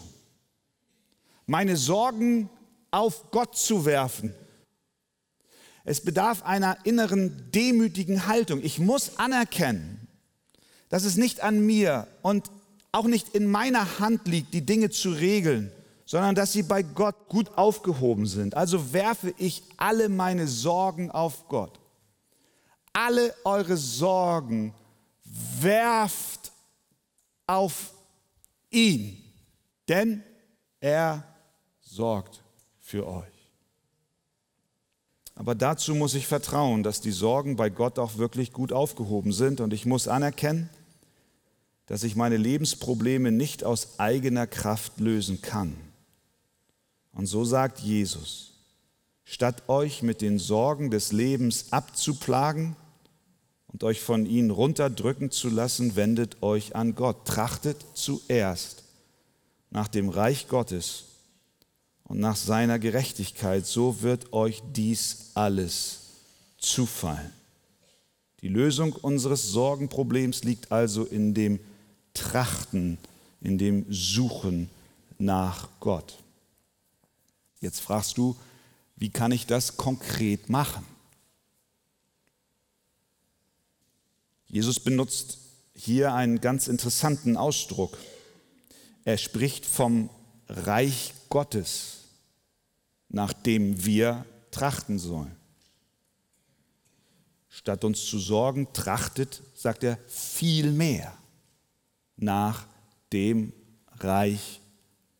meine 1.45 1.77
Sorgen 1.77 2.49
auf 2.91 3.31
Gott 3.31 3.57
zu 3.57 3.85
werfen. 3.85 4.33
Es 5.85 6.01
bedarf 6.01 6.43
einer 6.43 6.77
inneren 6.85 7.51
demütigen 7.51 8.27
Haltung. 8.27 8.61
Ich 8.63 8.79
muss 8.79 9.17
anerkennen, 9.17 10.07
dass 10.89 11.03
es 11.03 11.15
nicht 11.15 11.41
an 11.41 11.65
mir 11.65 12.07
und 12.21 12.51
auch 12.91 13.05
nicht 13.05 13.29
in 13.35 13.47
meiner 13.47 13.99
Hand 13.99 14.27
liegt, 14.27 14.53
die 14.53 14.65
Dinge 14.65 14.89
zu 14.89 15.11
regeln, 15.11 15.71
sondern 16.09 16.33
dass 16.33 16.53
sie 16.53 16.63
bei 16.63 16.81
Gott 16.81 17.27
gut 17.27 17.57
aufgehoben 17.57 18.25
sind. 18.25 18.55
Also 18.55 18.93
werfe 18.93 19.33
ich 19.37 19.61
alle 19.77 20.09
meine 20.09 20.47
Sorgen 20.47 21.11
auf 21.11 21.47
Gott 21.47 21.79
alle 22.99 23.33
eure 23.45 23.77
Sorgen 23.77 24.73
werft 25.61 26.51
auf 27.47 27.93
ihn, 28.69 29.23
denn 29.87 30.23
er 30.79 31.23
sorgt 31.81 32.43
für 32.79 33.07
euch. 33.07 33.25
Aber 35.35 35.55
dazu 35.55 35.95
muss 35.95 36.15
ich 36.15 36.27
vertrauen, 36.27 36.83
dass 36.83 36.99
die 36.99 37.11
Sorgen 37.11 37.55
bei 37.55 37.69
Gott 37.69 37.97
auch 37.97 38.17
wirklich 38.17 38.51
gut 38.51 38.73
aufgehoben 38.73 39.31
sind 39.31 39.61
und 39.61 39.73
ich 39.73 39.85
muss 39.85 40.09
anerkennen, 40.09 40.69
dass 41.85 42.03
ich 42.03 42.17
meine 42.17 42.37
Lebensprobleme 42.37 43.31
nicht 43.31 43.63
aus 43.63 43.99
eigener 43.99 44.45
Kraft 44.45 44.99
lösen 44.99 45.41
kann. 45.41 45.77
Und 47.13 47.25
so 47.25 47.45
sagt 47.45 47.79
Jesus, 47.79 48.53
statt 49.23 49.67
euch 49.67 50.01
mit 50.03 50.21
den 50.21 50.39
Sorgen 50.39 50.91
des 50.91 51.11
Lebens 51.11 51.71
abzuplagen, 51.71 52.75
und 53.71 53.83
euch 53.83 54.01
von 54.01 54.25
ihnen 54.25 54.49
runterdrücken 54.49 55.31
zu 55.31 55.49
lassen, 55.49 55.95
wendet 55.95 56.41
euch 56.41 56.75
an 56.75 56.95
Gott. 56.95 57.25
Trachtet 57.25 57.77
zuerst 57.93 58.83
nach 59.69 59.87
dem 59.87 60.09
Reich 60.09 60.47
Gottes 60.47 61.05
und 62.03 62.19
nach 62.19 62.35
seiner 62.35 62.79
Gerechtigkeit, 62.79 63.65
so 63.65 64.01
wird 64.01 64.33
euch 64.33 64.63
dies 64.73 65.31
alles 65.35 65.99
zufallen. 66.57 67.31
Die 68.41 68.47
Lösung 68.47 68.93
unseres 68.93 69.51
Sorgenproblems 69.51 70.43
liegt 70.43 70.71
also 70.71 71.03
in 71.03 71.33
dem 71.33 71.59
Trachten, 72.13 72.97
in 73.41 73.57
dem 73.57 73.85
Suchen 73.89 74.69
nach 75.19 75.69
Gott. 75.79 76.17
Jetzt 77.59 77.81
fragst 77.81 78.17
du, 78.17 78.37
wie 78.95 79.09
kann 79.09 79.31
ich 79.31 79.45
das 79.45 79.77
konkret 79.77 80.49
machen? 80.49 80.85
Jesus 84.47 84.79
benutzt 84.79 85.37
hier 85.73 86.13
einen 86.13 86.41
ganz 86.41 86.67
interessanten 86.67 87.37
Ausdruck. 87.37 87.97
Er 89.05 89.17
spricht 89.17 89.65
vom 89.65 90.09
Reich 90.47 91.13
Gottes, 91.29 91.99
nach 93.09 93.31
dem 93.33 93.85
wir 93.85 94.25
trachten 94.51 94.99
sollen. 94.99 95.35
Statt 97.47 97.83
uns 97.83 98.05
zu 98.05 98.19
sorgen, 98.19 98.71
trachtet, 98.73 99.41
sagt 99.55 99.83
er, 99.83 99.97
viel 100.07 100.71
mehr 100.71 101.15
nach 102.15 102.65
dem 103.11 103.53
Reich 103.99 104.61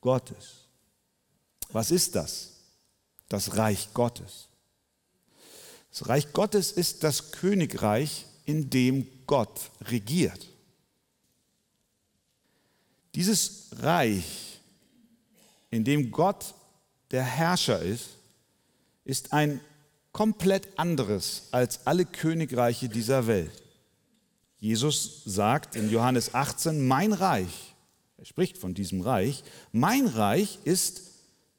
Gottes. 0.01 0.58
Was 1.69 1.91
ist 1.91 2.15
das? 2.15 2.51
Das 3.27 3.57
Reich 3.57 3.89
Gottes. 3.93 4.47
Das 5.91 6.07
Reich 6.07 6.33
Gottes 6.33 6.71
ist 6.71 7.03
das 7.03 7.31
Königreich, 7.31 8.25
in 8.45 8.69
dem 8.69 9.07
Gott 9.27 9.69
regiert. 9.81 10.47
Dieses 13.15 13.67
Reich, 13.77 14.59
in 15.69 15.83
dem 15.83 16.11
Gott 16.11 16.53
der 17.11 17.23
Herrscher 17.23 17.81
ist, 17.81 18.09
ist 19.03 19.33
ein 19.33 19.61
komplett 20.11 20.67
anderes 20.77 21.43
als 21.51 21.85
alle 21.85 22.05
Königreiche 22.05 22.89
dieser 22.89 23.27
Welt. 23.27 23.63
Jesus 24.57 25.23
sagt 25.25 25.75
in 25.75 25.89
Johannes 25.89 26.33
18, 26.33 26.87
mein 26.87 27.13
Reich, 27.13 27.75
er 28.17 28.25
spricht 28.25 28.57
von 28.57 28.73
diesem 28.73 29.01
Reich, 29.01 29.43
mein 29.71 30.07
Reich 30.07 30.59
ist 30.65 31.01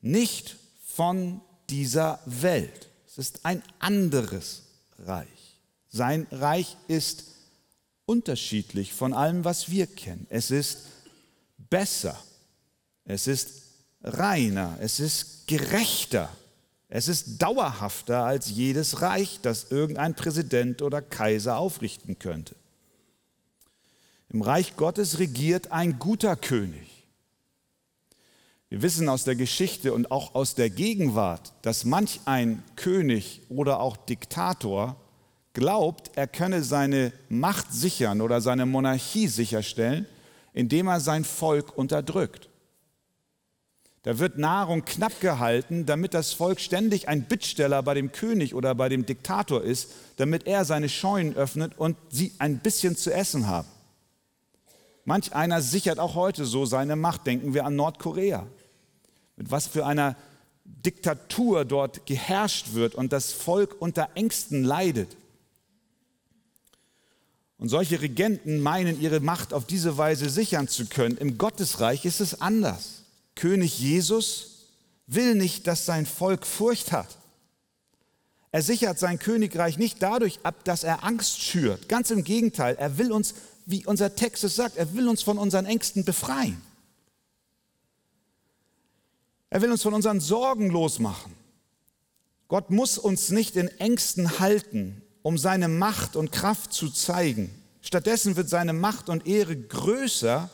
nicht 0.01 0.57
von 0.85 1.41
dieser 1.69 2.21
Welt. 2.27 2.89
Es 3.07 3.19
ist 3.19 3.45
ein 3.45 3.63
anderes 3.79 4.63
Reich. 4.99 5.29
Sein 5.89 6.27
Reich 6.31 6.77
ist 6.89 7.25
unterschiedlich 8.07 8.93
von 8.93 9.13
allem, 9.13 9.45
was 9.45 9.71
wir 9.71 9.87
kennen. 9.87 10.27
Es 10.31 10.51
ist 10.51 10.79
besser, 11.71 12.17
es 13.05 13.27
ist 13.27 13.63
reiner, 14.03 14.79
es 14.81 15.01
ist 15.01 15.47
gerechter, 15.47 16.31
Es 16.93 17.07
ist 17.07 17.41
dauerhafter 17.41 18.25
als 18.25 18.51
jedes 18.51 19.01
Reich, 19.01 19.39
das 19.43 19.71
irgendein 19.71 20.17
Präsident 20.17 20.83
oder 20.83 21.01
Kaiser 21.01 21.57
aufrichten 21.57 22.19
könnte. 22.19 22.57
Im 24.29 24.43
Reich 24.43 24.77
Gottes 24.77 25.21
regiert 25.21 25.71
ein 25.71 26.01
guter 26.01 26.35
König. 26.35 27.00
Wir 28.71 28.83
wissen 28.83 29.09
aus 29.09 29.25
der 29.25 29.35
Geschichte 29.35 29.93
und 29.93 30.13
auch 30.13 30.37
aus 30.37 30.55
der 30.55 30.71
Gegenwart, 30.71 31.53
dass 31.63 31.85
manch 31.85 32.21
ein 32.25 32.63
König 32.77 33.43
oder 33.49 33.81
auch 33.81 33.97
Diktator 33.97 34.95
glaubt, 35.55 36.13
er 36.15 36.29
könne 36.29 36.63
seine 36.63 37.13
Macht 37.29 37.73
sichern 37.73 38.21
oder 38.21 38.41
seine 38.41 38.67
Monarchie 38.67 39.27
sicherstellen, 39.27 40.07
indem 40.53 40.87
er 40.87 41.01
sein 41.01 41.25
Volk 41.25 41.77
unterdrückt. 41.77 42.49
Da 44.03 44.21
wird 44.21 44.39
Nahrung 44.39 44.85
knapp 44.85 45.21
gehalten, 45.21 45.85
damit 45.85 46.15
das 46.15 46.33
Volk 46.33 46.61
ständig 46.61 47.09
ein 47.09 47.25
Bittsteller 47.25 47.83
bei 47.83 47.95
dem 47.95 48.13
König 48.13 48.55
oder 48.55 48.77
bei 48.77 48.89
dem 48.89 49.05
Diktator 49.05 49.65
ist, 49.65 49.91
damit 50.17 50.47
er 50.47 50.65
seine 50.65 50.89
Scheunen 50.89 51.35
öffnet 51.35 51.77
und 51.77 51.97
sie 52.09 52.33
ein 52.39 52.61
bisschen 52.61 52.97
zu 52.97 53.13
essen 53.13 53.49
haben. 53.49 53.67
Manch 55.05 55.35
einer 55.35 55.61
sichert 55.61 55.99
auch 55.99 56.15
heute 56.15 56.45
so 56.45 56.67
seine 56.67 56.95
Macht. 56.95 57.27
Denken 57.27 57.53
wir 57.53 57.67
an 57.67 57.75
Nordkorea. 57.75 58.47
Mit 59.41 59.51
was 59.51 59.67
für 59.67 59.87
einer 59.87 60.17
Diktatur 60.67 61.65
dort 61.65 62.05
geherrscht 62.05 62.75
wird 62.75 62.95
und 62.95 63.11
das 63.11 63.33
Volk 63.33 63.75
unter 63.81 64.11
Ängsten 64.15 64.65
leidet. 64.65 65.17
Und 67.57 67.71
solche 67.71 68.03
Regenten 68.03 68.61
meinen, 68.61 69.01
ihre 69.01 69.21
Macht 69.21 69.55
auf 69.55 69.65
diese 69.65 69.97
Weise 69.97 70.29
sichern 70.29 70.69
zu 70.69 70.85
können. 70.85 71.17
Im 71.17 71.39
Gottesreich 71.39 72.05
ist 72.05 72.21
es 72.21 72.43
anders. 72.43 73.05
König 73.35 73.81
Jesus 73.81 74.67
will 75.07 75.35
nicht, 75.37 75.67
dass 75.67 75.87
sein 75.87 76.05
Volk 76.05 76.45
Furcht 76.47 76.93
hat. 76.93 77.17
Er 78.53 78.61
sichert 78.61 78.99
sein 78.99 79.19
Königreich 79.19 79.79
nicht 79.79 80.03
dadurch 80.03 80.41
ab, 80.43 80.67
dass 80.67 80.85
er 80.85 81.03
Angst 81.03 81.41
schürt. 81.41 81.89
Ganz 81.89 82.11
im 82.11 82.25
Gegenteil, 82.25 82.77
er 82.79 82.99
will 82.99 83.11
uns, 83.11 83.33
wie 83.65 83.87
unser 83.87 84.15
Text 84.15 84.45
es 84.45 84.55
sagt, 84.55 84.77
er 84.77 84.93
will 84.93 85.09
uns 85.09 85.23
von 85.23 85.39
unseren 85.39 85.65
Ängsten 85.65 86.05
befreien. 86.05 86.61
Er 89.51 89.61
will 89.63 89.73
uns 89.73 89.83
von 89.83 89.95
unseren 89.95 90.21
Sorgen 90.21 90.71
losmachen. 90.71 91.35
Gott 92.47 92.71
muss 92.71 92.99
uns 92.99 93.31
nicht 93.31 93.57
in 93.57 93.69
Ängsten 93.69 94.39
halten, 94.39 95.03
um 95.23 95.39
seine 95.39 95.69
Macht 95.69 96.17
und 96.17 96.33
Kraft 96.33 96.73
zu 96.73 96.89
zeigen. 96.89 97.51
Stattdessen 97.83 98.37
wird 98.37 98.49
seine 98.49 98.73
Macht 98.73 99.09
und 99.09 99.27
Ehre 99.27 99.57
größer, 99.57 100.49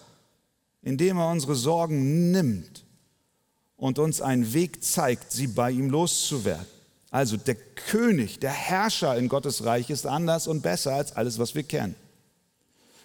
indem 0.82 1.18
er 1.18 1.30
unsere 1.30 1.54
Sorgen 1.54 2.30
nimmt 2.30 2.84
und 3.76 3.98
uns 3.98 4.20
einen 4.20 4.52
Weg 4.52 4.82
zeigt, 4.82 5.32
sie 5.32 5.46
bei 5.46 5.70
ihm 5.70 5.90
loszuwerden. 5.90 6.66
Also 7.10 7.36
der 7.36 7.54
König, 7.54 8.40
der 8.40 8.52
Herrscher 8.52 9.16
in 9.16 9.28
Gottes 9.28 9.64
Reich 9.64 9.90
ist 9.90 10.06
anders 10.06 10.46
und 10.46 10.62
besser 10.62 10.94
als 10.94 11.12
alles, 11.12 11.38
was 11.38 11.54
wir 11.54 11.62
kennen. 11.62 11.94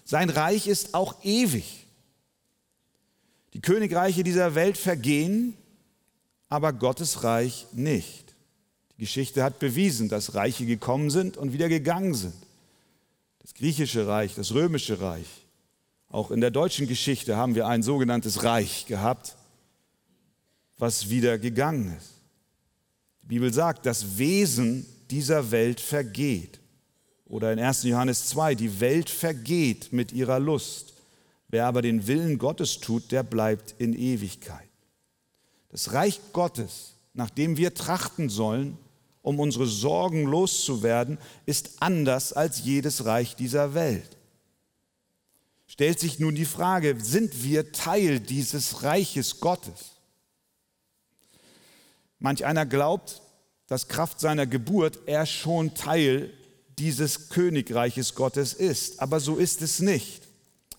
Sein 0.04 0.30
Reich 0.30 0.68
ist 0.68 0.94
auch 0.94 1.24
ewig. 1.24 1.86
Die 3.54 3.62
Königreiche 3.62 4.24
dieser 4.24 4.56
Welt 4.56 4.78
vergehen, 4.78 5.58
aber 6.52 6.74
Gottes 6.74 7.24
Reich 7.24 7.66
nicht. 7.72 8.36
Geschichte 8.98 9.42
hat 9.42 9.60
bewiesen, 9.60 10.10
dass 10.10 10.36
Reiche 10.36 10.66
gekommen 10.66 11.10
sind 11.10 11.38
und 11.38 11.54
wieder 11.54 11.70
gegangen 11.70 12.14
sind. 12.14 12.36
Das 13.40 13.54
griechische 13.54 14.06
Reich, 14.06 14.36
das 14.36 14.54
römische 14.54 15.00
Reich. 15.00 15.46
Auch 16.10 16.30
in 16.30 16.42
der 16.42 16.52
deutschen 16.52 16.90
Geschichte 16.90 17.38
haben 17.38 17.56
wir 17.56 17.68
ein 17.68 17.84
sogenanntes 17.84 18.44
Reich 18.44 18.86
gehabt, 18.86 19.38
was 20.78 21.10
wieder 21.10 21.40
gegangen 21.40 21.96
ist. 21.98 22.16
Die 23.24 23.28
Bibel 23.28 23.54
sagt, 23.54 23.86
das 23.86 24.18
Wesen 24.18 24.86
dieser 25.10 25.52
Welt 25.52 25.80
vergeht. 25.80 26.60
Oder 27.24 27.54
in 27.54 27.60
1. 27.60 27.84
Johannes 27.84 28.28
2, 28.28 28.56
die 28.56 28.82
Welt 28.82 29.10
vergeht 29.10 29.94
mit 29.94 30.12
ihrer 30.12 30.40
Lust. 30.40 30.96
Wer 31.48 31.66
aber 31.66 31.82
den 31.82 32.08
Willen 32.08 32.38
Gottes 32.38 32.82
tut, 32.82 33.10
der 33.14 33.24
bleibt 33.24 33.74
in 33.78 33.94
Ewigkeit. 33.94 34.71
Das 35.72 35.94
Reich 35.94 36.20
Gottes, 36.34 36.94
nach 37.14 37.30
dem 37.30 37.58
wir 37.58 37.74
trachten 37.74 38.30
sollen, 38.30 38.78
um 39.22 39.40
unsere 39.40 39.68
Sorgen 39.68 40.26
loszuwerden, 40.26 41.18
ist 41.46 41.82
anders 41.82 42.34
als 42.34 42.64
jedes 42.64 43.06
Reich 43.06 43.36
dieser 43.36 43.74
Welt. 43.74 44.18
Stellt 45.68 46.00
sich 46.00 46.20
nun 46.20 46.36
die 46.36 46.46
Frage, 46.46 46.98
sind 47.00 47.44
wir 47.44 47.72
Teil 47.72 48.20
dieses 48.20 48.84
Reiches 48.84 49.40
Gottes? 49.40 49.92
Manch 52.20 52.46
einer 52.46 52.66
glaubt, 52.66 53.22
dass 53.68 53.88
Kraft 53.88 54.20
seiner 54.20 54.46
Geburt 54.46 55.00
er 55.06 55.26
schon 55.26 55.74
Teil 55.74 56.34
dieses 56.78 57.30
Königreiches 57.30 58.16
Gottes 58.16 58.54
ist, 58.54 59.00
aber 59.00 59.22
so 59.22 59.38
ist 59.38 59.62
es 59.62 59.80
nicht. 59.80 60.24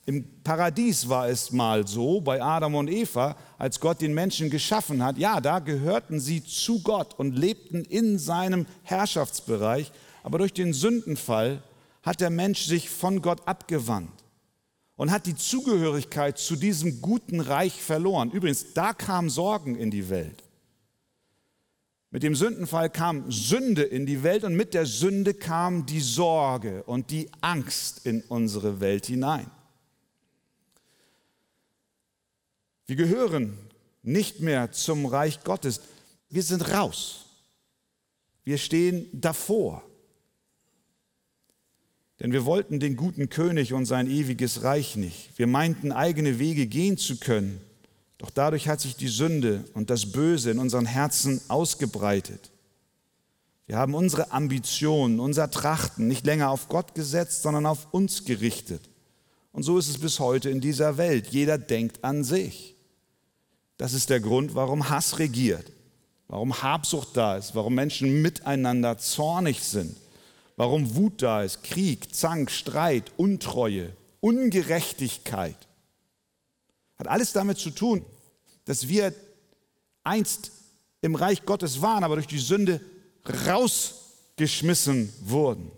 Im 0.05 0.25
Paradies 0.43 1.09
war 1.09 1.29
es 1.29 1.53
mal 1.53 1.87
so, 1.87 2.21
bei 2.21 2.43
Adam 2.43 2.75
und 2.75 2.91
Eva, 2.91 3.37
als 3.57 3.79
Gott 3.79 4.01
den 4.01 4.15
Menschen 4.15 4.51
geschaffen 4.51 5.03
hat. 5.03 5.17
Ja, 5.17 5.41
da 5.41 5.61
gehörten 5.61 6.19
sie 6.19 6.45
zu 6.45 6.83
Gott 6.83 7.15
und 7.19 7.39
lebten 7.39 7.85
in 7.85 8.19
seinem 8.19 8.67
Herrschaftsbereich. 8.83 9.93
Aber 10.25 10.39
durch 10.39 10.53
den 10.53 10.73
Sündenfall 10.73 11.63
hat 12.03 12.21
der 12.21 12.31
Mensch 12.31 12.65
sich 12.65 12.91
von 12.91 13.23
Gott 13.23 13.47
abgewandt 13.47 14.25
und 14.97 15.13
hat 15.13 15.27
die 15.27 15.37
Zugehörigkeit 15.37 16.37
zu 16.37 16.57
diesem 16.57 17.01
guten 17.01 17.41
Reich 17.41 17.81
verloren. 17.81 18.33
Übrigens, 18.33 18.75
da 18.75 18.93
kamen 18.93 19.31
Sorgen 19.31 19.77
in 19.77 19.93
die 19.93 20.11
Welt. 20.11 20.43
Mit 22.11 22.25
dem 22.25 22.35
Sündenfall 22.35 22.91
kam 22.91 23.31
Sünde 23.31 23.85
in 23.85 24.05
die 24.05 24.23
Welt 24.25 24.43
und 24.43 24.55
mit 24.55 24.75
der 24.75 24.85
Sünde 24.85 25.33
kam 25.33 25.87
die 25.87 26.01
Sorge 26.01 26.83
und 26.83 27.11
die 27.11 27.31
Angst 27.41 28.05
in 28.05 28.21
unsere 28.23 28.81
Welt 28.81 29.07
hinein. 29.07 29.51
Wir 32.87 32.97
gehören 32.97 33.57
nicht 34.03 34.41
mehr 34.41 34.73
zum 34.73 35.07
Reich 35.07 35.45
Gottes. 35.45 35.81
Wir 36.29 36.43
sind 36.43 36.73
raus. 36.73 37.27
Wir 38.45 38.59
stehen 38.59 39.09
davor. 39.13 39.83
Denn 42.21 42.33
wir 42.33 42.45
wollten 42.45 42.81
den 42.81 42.97
guten 42.97 43.29
König 43.29 43.73
und 43.73 43.87
sein 43.87 44.09
ewiges 44.09 44.63
Reich 44.63 44.97
nicht. 44.97 45.31
Wir 45.37 45.47
meinten, 45.47 45.93
eigene 45.93 46.39
Wege 46.39 46.67
gehen 46.67 46.97
zu 46.97 47.17
können. 47.17 47.61
Doch 48.19 48.31
dadurch 48.31 48.69
hat 48.69 48.81
sich 48.81 48.95
die 48.95 49.09
Sünde 49.09 49.65
und 49.75 49.91
das 49.91 50.13
Böse 50.13 50.53
in 50.53 50.61
unseren 50.61 50.87
Herzen 50.87 51.41
ausgebreitet. 51.49 52.53
Wir 53.67 53.77
haben 53.77 53.95
unsere 53.95 54.31
Ambitionen, 54.31 55.19
unser 55.19 55.51
Trachten 55.51 56.07
nicht 56.07 56.25
länger 56.27 56.51
auf 56.51 56.69
Gott 56.69 56.95
gesetzt, 56.95 57.43
sondern 57.43 57.67
auf 57.67 57.93
uns 57.93 58.25
gerichtet. 58.25 58.83
Und 59.51 59.65
so 59.65 59.79
ist 59.79 59.89
es 59.89 59.99
bis 59.99 60.21
heute 60.21 60.51
in 60.51 60.61
dieser 60.61 60.97
Welt. 60.97 61.29
Jeder 61.29 61.59
denkt 61.59 62.05
an 62.05 62.23
sich. 62.23 62.72
Das 63.83 63.95
ist 63.95 64.11
der 64.11 64.21
Grund, 64.21 64.55
warum 64.55 64.91
Hass 64.91 65.19
regiert, 65.19 65.73
warum 66.29 66.63
Habsucht 66.63 67.17
da 67.17 67.37
ist, 67.37 67.57
warum 67.57 67.75
Menschen 67.75 68.23
miteinander 68.23 68.97
zornig 68.97 69.65
sind, 69.65 69.97
warum 70.55 70.95
Wut 70.95 71.21
da 71.21 71.43
ist, 71.43 71.65
Krieg, 71.65 72.15
Zank, 72.15 72.53
Streit, 72.53 73.11
Untreue, 73.17 73.93
Ungerechtigkeit. 74.21 75.57
Hat 76.97 77.09
alles 77.09 77.33
damit 77.33 77.59
zu 77.59 77.71
tun, 77.71 78.05
dass 78.67 78.87
wir 78.87 79.13
einst 80.05 80.53
im 81.01 81.17
Reich 81.17 81.45
Gottes 81.45 81.83
waren, 81.83 82.05
aber 82.05 82.15
durch 82.15 82.29
die 82.29 82.39
Sünde 82.39 82.81
rausgeschmissen 83.49 85.13
wurden. 85.23 85.73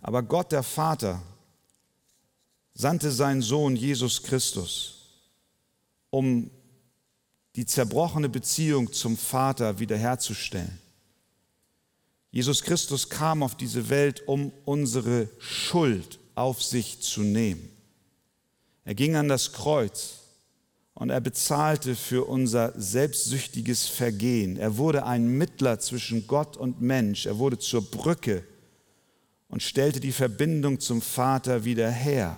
Aber 0.00 0.24
Gott 0.24 0.50
der 0.50 0.64
Vater 0.64 1.22
sandte 2.72 3.12
seinen 3.12 3.42
Sohn 3.42 3.76
Jesus 3.76 4.24
Christus 4.24 4.93
um 6.14 6.48
die 7.56 7.66
zerbrochene 7.66 8.28
Beziehung 8.28 8.92
zum 8.92 9.16
Vater 9.16 9.80
wiederherzustellen. 9.80 10.78
Jesus 12.30 12.62
Christus 12.62 13.08
kam 13.08 13.42
auf 13.42 13.56
diese 13.56 13.88
Welt, 13.88 14.22
um 14.28 14.52
unsere 14.64 15.28
Schuld 15.40 16.20
auf 16.36 16.62
sich 16.62 17.00
zu 17.00 17.22
nehmen. 17.22 17.68
Er 18.84 18.94
ging 18.94 19.16
an 19.16 19.28
das 19.28 19.52
Kreuz 19.52 20.20
und 20.94 21.10
er 21.10 21.20
bezahlte 21.20 21.96
für 21.96 22.28
unser 22.28 22.72
selbstsüchtiges 22.80 23.88
Vergehen. 23.88 24.56
Er 24.56 24.76
wurde 24.76 25.06
ein 25.06 25.26
Mittler 25.26 25.80
zwischen 25.80 26.28
Gott 26.28 26.56
und 26.56 26.80
Mensch. 26.80 27.26
Er 27.26 27.38
wurde 27.38 27.58
zur 27.58 27.82
Brücke 27.90 28.44
und 29.48 29.64
stellte 29.64 29.98
die 29.98 30.12
Verbindung 30.12 30.78
zum 30.78 31.02
Vater 31.02 31.64
wieder 31.64 31.90
her. 31.90 32.36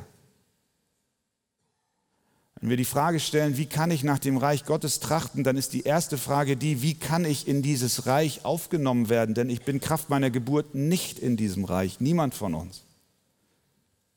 Wenn 2.61 2.71
wir 2.71 2.77
die 2.77 2.85
Frage 2.85 3.21
stellen, 3.21 3.59
wie 3.59 3.67
kann 3.67 3.91
ich 3.91 4.03
nach 4.03 4.19
dem 4.19 4.39
Reich 4.39 4.65
Gottes 4.65 4.99
trachten, 5.01 5.45
dann 5.45 5.57
ist 5.57 5.75
die 5.75 5.83
erste 5.83 6.17
Frage 6.17 6.57
die, 6.57 6.81
wie 6.81 6.95
kann 6.95 7.25
ich 7.25 7.47
in 7.47 7.63
dieses 7.63 8.07
Reich 8.07 8.45
aufgenommen 8.45 9.09
werden? 9.11 9.35
Denn 9.35 9.51
ich 9.51 9.63
bin 9.63 9.81
Kraft 9.81 10.09
meiner 10.09 10.31
Geburt 10.31 10.75
nicht 10.75 11.19
in 11.19 11.37
diesem 11.37 11.65
Reich, 11.65 12.01
niemand 12.01 12.35
von 12.35 12.55
uns. 12.55 12.83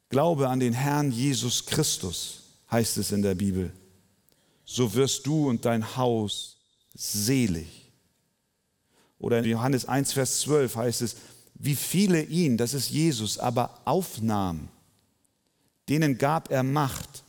Glaube 0.09 0.47
an 0.47 0.59
den 0.59 0.73
Herrn 0.73 1.11
Jesus 1.11 1.65
Christus, 1.65 2.43
heißt 2.71 2.97
es 2.97 3.11
in 3.11 3.21
der 3.21 3.35
Bibel. 3.35 3.71
So 4.63 4.93
wirst 4.93 5.25
du 5.25 5.49
und 5.49 5.65
dein 5.65 5.97
Haus 5.97 6.57
selig 6.93 7.91
Oder 9.19 9.39
in 9.39 9.45
Johannes 9.45 9.85
1, 9.85 10.13
Vers 10.13 10.41
12 10.41 10.75
heißt 10.75 11.01
es, 11.01 11.15
wie 11.55 11.75
viele 11.75 12.23
ihn, 12.23 12.55
das 12.55 12.73
ist 12.73 12.89
Jesus, 12.89 13.37
aber 13.37 13.81
aufnahmen, 13.83 14.69
denen 15.89 16.17
gab 16.17 16.51
er 16.51 16.63
Macht, 16.63 17.23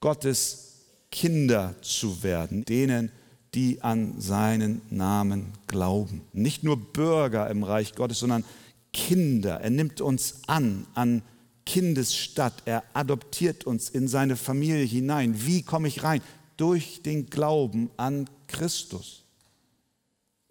Gottes 0.00 0.68
Kinder 1.10 1.74
zu 1.82 2.22
werden, 2.22 2.64
denen, 2.64 3.10
die 3.54 3.82
an 3.82 4.20
seinen 4.20 4.82
Namen 4.90 5.52
glauben. 5.66 6.22
Nicht 6.32 6.64
nur 6.64 6.76
Bürger 6.76 7.48
im 7.50 7.62
Reich 7.62 7.94
Gottes, 7.94 8.20
sondern 8.20 8.44
Kinder. 8.92 9.60
Er 9.60 9.70
nimmt 9.70 10.00
uns 10.00 10.42
an, 10.46 10.86
an 10.94 11.22
Kindesstadt. 11.64 12.62
Er 12.66 12.84
adoptiert 12.94 13.64
uns 13.64 13.88
in 13.90 14.08
seine 14.08 14.36
Familie 14.36 14.84
hinein. 14.84 15.46
Wie 15.46 15.62
komme 15.62 15.88
ich 15.88 16.02
rein? 16.02 16.22
Durch 16.56 17.02
den 17.02 17.30
Glauben 17.30 17.90
an 17.96 18.28
Christus. 18.48 19.22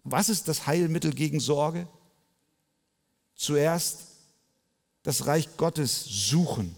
Was 0.04 0.28
ist 0.28 0.48
das 0.48 0.66
Heilmittel 0.66 1.12
gegen 1.12 1.40
Sorge? 1.40 1.86
Zuerst 3.34 4.06
das 5.02 5.26
Reich 5.26 5.56
Gottes 5.56 6.04
suchen. 6.04 6.74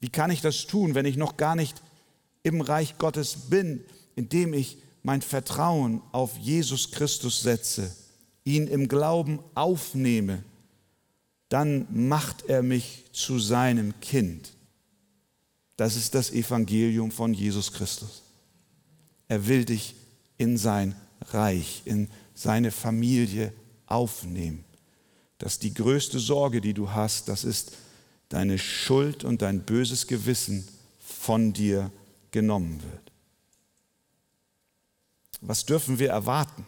Wie 0.00 0.08
kann 0.08 0.30
ich 0.30 0.40
das 0.40 0.66
tun, 0.66 0.94
wenn 0.94 1.06
ich 1.06 1.16
noch 1.16 1.36
gar 1.36 1.54
nicht 1.54 1.82
im 2.42 2.60
Reich 2.60 2.98
Gottes 2.98 3.36
bin, 3.50 3.84
indem 4.14 4.54
ich 4.54 4.78
mein 5.02 5.22
Vertrauen 5.22 6.02
auf 6.12 6.36
Jesus 6.38 6.90
Christus 6.90 7.40
setze, 7.40 7.94
ihn 8.44 8.66
im 8.66 8.88
Glauben 8.88 9.40
aufnehme, 9.54 10.42
dann 11.48 11.86
macht 11.90 12.44
er 12.48 12.62
mich 12.62 13.04
zu 13.12 13.38
seinem 13.38 13.98
Kind. 14.00 14.52
Das 15.76 15.96
ist 15.96 16.14
das 16.14 16.30
Evangelium 16.30 17.10
von 17.10 17.32
Jesus 17.32 17.72
Christus. 17.72 18.22
Er 19.28 19.46
will 19.46 19.64
dich 19.64 19.94
in 20.36 20.56
sein 20.56 20.94
Reich, 21.30 21.82
in 21.84 22.08
seine 22.34 22.70
Familie 22.70 23.52
aufnehmen. 23.86 24.64
Dass 25.38 25.58
die 25.58 25.72
größte 25.72 26.18
Sorge, 26.18 26.60
die 26.60 26.74
du 26.74 26.90
hast, 26.90 27.28
das 27.28 27.44
ist 27.44 27.72
deine 28.28 28.58
Schuld 28.58 29.24
und 29.24 29.42
dein 29.42 29.64
böses 29.64 30.06
Gewissen 30.06 30.66
von 31.00 31.52
dir 31.52 31.90
genommen 32.30 32.82
wird. 32.82 33.12
Was 35.40 35.64
dürfen 35.64 35.98
wir 35.98 36.10
erwarten, 36.10 36.66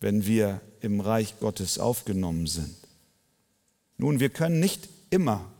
wenn 0.00 0.26
wir 0.26 0.60
im 0.80 1.00
Reich 1.00 1.38
Gottes 1.40 1.78
aufgenommen 1.78 2.46
sind? 2.46 2.76
Nun, 3.96 4.20
wir 4.20 4.30
können 4.30 4.60
nicht 4.60 4.88
immer 5.10 5.50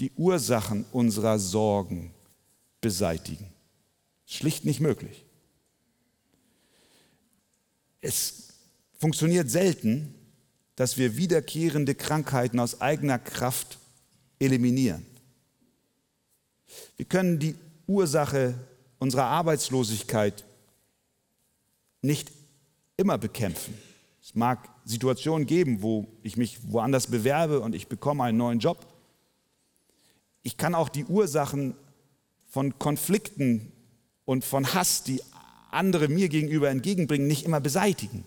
die 0.00 0.12
Ursachen 0.16 0.84
unserer 0.92 1.38
Sorgen 1.38 2.12
beseitigen. 2.80 3.46
Schlicht 4.26 4.64
nicht 4.64 4.80
möglich. 4.80 5.24
Es 8.00 8.48
funktioniert 8.98 9.50
selten, 9.50 10.13
dass 10.76 10.98
wir 10.98 11.16
wiederkehrende 11.16 11.94
Krankheiten 11.94 12.58
aus 12.58 12.80
eigener 12.80 13.18
Kraft 13.18 13.78
eliminieren. 14.38 15.06
Wir 16.96 17.06
können 17.06 17.38
die 17.38 17.54
Ursache 17.86 18.54
unserer 18.98 19.26
Arbeitslosigkeit 19.26 20.44
nicht 22.02 22.30
immer 22.96 23.18
bekämpfen. 23.18 23.74
Es 24.22 24.34
mag 24.34 24.68
Situationen 24.84 25.46
geben, 25.46 25.82
wo 25.82 26.06
ich 26.22 26.36
mich 26.36 26.58
woanders 26.70 27.06
bewerbe 27.06 27.60
und 27.60 27.74
ich 27.74 27.88
bekomme 27.88 28.24
einen 28.24 28.38
neuen 28.38 28.58
Job. 28.58 28.86
Ich 30.42 30.56
kann 30.56 30.74
auch 30.74 30.88
die 30.88 31.04
Ursachen 31.04 31.74
von 32.48 32.78
Konflikten 32.78 33.72
und 34.24 34.44
von 34.44 34.74
Hass, 34.74 35.02
die 35.02 35.20
andere 35.70 36.08
mir 36.08 36.28
gegenüber 36.28 36.70
entgegenbringen, 36.70 37.26
nicht 37.26 37.44
immer 37.44 37.60
beseitigen. 37.60 38.24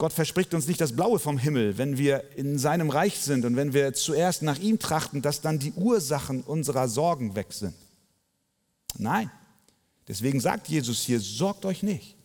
Gott 0.00 0.14
verspricht 0.14 0.54
uns 0.54 0.66
nicht 0.66 0.80
das 0.80 0.96
Blaue 0.96 1.18
vom 1.18 1.36
Himmel, 1.36 1.76
wenn 1.76 1.98
wir 1.98 2.24
in 2.34 2.58
seinem 2.58 2.88
Reich 2.88 3.18
sind 3.18 3.44
und 3.44 3.54
wenn 3.54 3.74
wir 3.74 3.92
zuerst 3.92 4.40
nach 4.40 4.58
ihm 4.58 4.78
trachten, 4.78 5.20
dass 5.20 5.42
dann 5.42 5.58
die 5.58 5.72
Ursachen 5.72 6.40
unserer 6.40 6.88
Sorgen 6.88 7.36
weg 7.36 7.52
sind. 7.52 7.74
Nein, 8.96 9.30
deswegen 10.08 10.40
sagt 10.40 10.68
Jesus 10.68 11.02
hier, 11.02 11.20
sorgt 11.20 11.66
euch 11.66 11.82
nicht. 11.82 12.16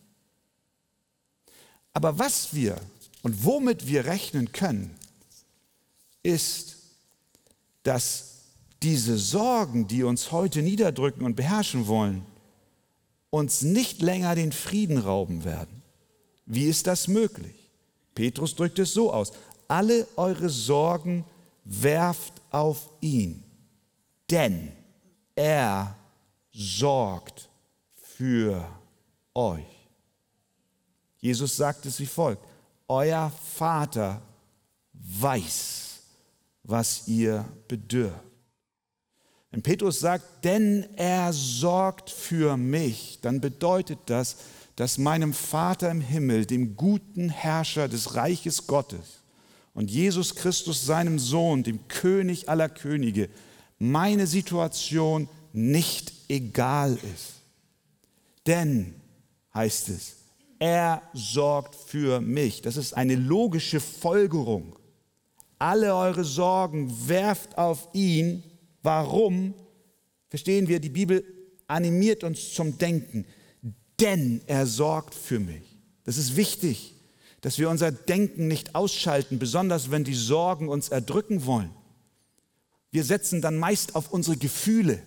Aber 1.92 2.18
was 2.18 2.54
wir 2.54 2.80
und 3.22 3.44
womit 3.44 3.86
wir 3.86 4.06
rechnen 4.06 4.52
können, 4.52 4.96
ist, 6.22 6.76
dass 7.82 8.38
diese 8.82 9.18
Sorgen, 9.18 9.86
die 9.86 10.02
uns 10.02 10.32
heute 10.32 10.62
niederdrücken 10.62 11.26
und 11.26 11.36
beherrschen 11.36 11.86
wollen, 11.86 12.24
uns 13.28 13.60
nicht 13.60 14.00
länger 14.00 14.34
den 14.34 14.52
Frieden 14.52 14.96
rauben 14.96 15.44
werden. 15.44 15.82
Wie 16.46 16.64
ist 16.64 16.86
das 16.86 17.06
möglich? 17.06 17.55
Petrus 18.16 18.56
drückt 18.56 18.80
es 18.80 18.92
so 18.92 19.12
aus. 19.12 19.30
Alle 19.68 20.08
eure 20.16 20.48
Sorgen 20.48 21.24
werft 21.64 22.32
auf 22.50 22.90
ihn, 23.00 23.44
denn 24.30 24.72
er 25.36 25.94
sorgt 26.50 27.48
für 27.94 28.66
euch. 29.34 29.64
Jesus 31.18 31.56
sagt 31.56 31.86
es 31.86 32.00
wie 32.00 32.06
folgt, 32.06 32.42
euer 32.88 33.30
Vater 33.54 34.22
weiß, 34.92 36.00
was 36.62 37.06
ihr 37.06 37.44
bedürft. 37.68 38.14
Wenn 39.50 39.62
Petrus 39.62 40.00
sagt, 40.00 40.44
denn 40.44 40.86
er 40.96 41.32
sorgt 41.32 42.10
für 42.10 42.56
mich, 42.56 43.18
dann 43.20 43.40
bedeutet 43.40 43.98
das, 44.06 44.36
dass 44.76 44.98
meinem 44.98 45.32
Vater 45.32 45.90
im 45.90 46.02
Himmel, 46.02 46.44
dem 46.44 46.76
guten 46.76 47.30
Herrscher 47.30 47.88
des 47.88 48.14
Reiches 48.14 48.66
Gottes 48.66 49.22
und 49.72 49.90
Jesus 49.90 50.34
Christus, 50.34 50.84
seinem 50.84 51.18
Sohn, 51.18 51.62
dem 51.62 51.88
König 51.88 52.48
aller 52.48 52.68
Könige, 52.68 53.30
meine 53.78 54.26
Situation 54.26 55.28
nicht 55.52 56.12
egal 56.28 56.98
ist. 57.14 57.34
Denn, 58.46 58.94
heißt 59.54 59.88
es, 59.88 60.16
er 60.58 61.02
sorgt 61.12 61.74
für 61.74 62.20
mich. 62.20 62.62
Das 62.62 62.76
ist 62.76 62.94
eine 62.94 63.16
logische 63.16 63.80
Folgerung. 63.80 64.76
Alle 65.58 65.94
eure 65.94 66.24
Sorgen 66.24 67.08
werft 67.08 67.56
auf 67.56 67.88
ihn. 67.94 68.42
Warum? 68.82 69.54
Verstehen 70.28 70.68
wir, 70.68 70.80
die 70.80 70.90
Bibel 70.90 71.24
animiert 71.66 72.24
uns 72.24 72.52
zum 72.52 72.78
Denken 72.78 73.26
denn 74.00 74.40
er 74.46 74.66
sorgt 74.66 75.14
für 75.14 75.38
mich. 75.38 75.78
Das 76.04 76.18
ist 76.18 76.36
wichtig, 76.36 76.94
dass 77.40 77.58
wir 77.58 77.70
unser 77.70 77.92
Denken 77.92 78.48
nicht 78.48 78.74
ausschalten, 78.74 79.38
besonders 79.38 79.90
wenn 79.90 80.04
die 80.04 80.14
Sorgen 80.14 80.68
uns 80.68 80.88
erdrücken 80.88 81.46
wollen. 81.46 81.70
Wir 82.90 83.04
setzen 83.04 83.40
dann 83.40 83.58
meist 83.58 83.94
auf 83.94 84.12
unsere 84.12 84.36
Gefühle 84.36 85.02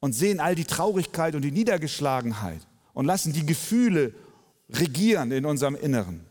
und 0.00 0.12
sehen 0.12 0.40
all 0.40 0.54
die 0.54 0.64
Traurigkeit 0.64 1.34
und 1.34 1.42
die 1.42 1.50
Niedergeschlagenheit 1.50 2.66
und 2.94 3.06
lassen 3.06 3.32
die 3.32 3.46
Gefühle 3.46 4.14
regieren 4.70 5.30
in 5.32 5.44
unserem 5.44 5.74
Inneren. 5.76 6.24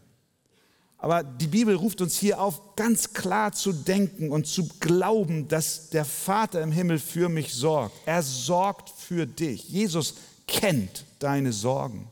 Aber 0.98 1.22
die 1.22 1.48
Bibel 1.48 1.76
ruft 1.76 2.00
uns 2.02 2.18
hier 2.18 2.40
auf, 2.40 2.76
ganz 2.78 3.14
klar 3.14 3.52
zu 3.52 3.74
denken 3.74 4.32
und 4.32 4.48
zu 4.48 4.70
glauben, 4.80 5.50
dass 5.50 5.90
der 5.90 6.06
Vater 6.06 6.62
im 6.62 6.72
Himmel 6.72 6.98
für 6.98 7.28
mich 7.28 7.54
sorgt. 7.54 7.94
Er 8.06 8.24
sorgt 8.24 8.90
für 8.90 9.28
dich. 9.28 9.68
Jesus 9.68 10.16
kennt 10.48 11.06
deine 11.20 11.54
Sorgen. 11.54 12.08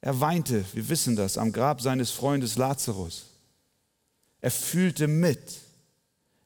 Er 0.00 0.20
weinte, 0.20 0.64
wir 0.72 0.88
wissen 0.88 1.16
das, 1.16 1.36
am 1.36 1.52
Grab 1.52 1.80
seines 1.80 2.10
Freundes 2.10 2.56
Lazarus. 2.56 3.26
Er 4.40 4.50
fühlte 4.50 5.06
mit. 5.06 5.60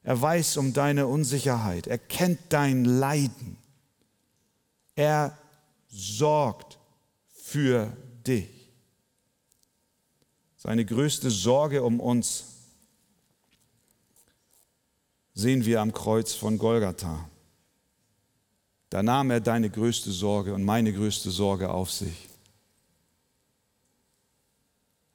Er 0.03 0.21
weiß 0.21 0.57
um 0.57 0.73
deine 0.73 1.07
Unsicherheit. 1.07 1.87
Er 1.87 1.97
kennt 1.97 2.39
dein 2.49 2.85
Leiden. 2.85 3.57
Er 4.95 5.37
sorgt 5.89 6.77
für 7.33 7.95
dich. 8.27 8.49
Seine 10.57 10.85
größte 10.85 11.31
Sorge 11.31 11.83
um 11.83 11.99
uns 11.99 12.43
sehen 15.33 15.65
wir 15.65 15.81
am 15.81 15.93
Kreuz 15.93 16.33
von 16.33 16.57
Golgatha. 16.57 17.29
Da 18.89 19.03
nahm 19.03 19.31
er 19.31 19.41
deine 19.41 19.69
größte 19.69 20.11
Sorge 20.11 20.53
und 20.53 20.63
meine 20.63 20.93
größte 20.93 21.31
Sorge 21.31 21.69
auf 21.69 21.91
sich. 21.91 22.29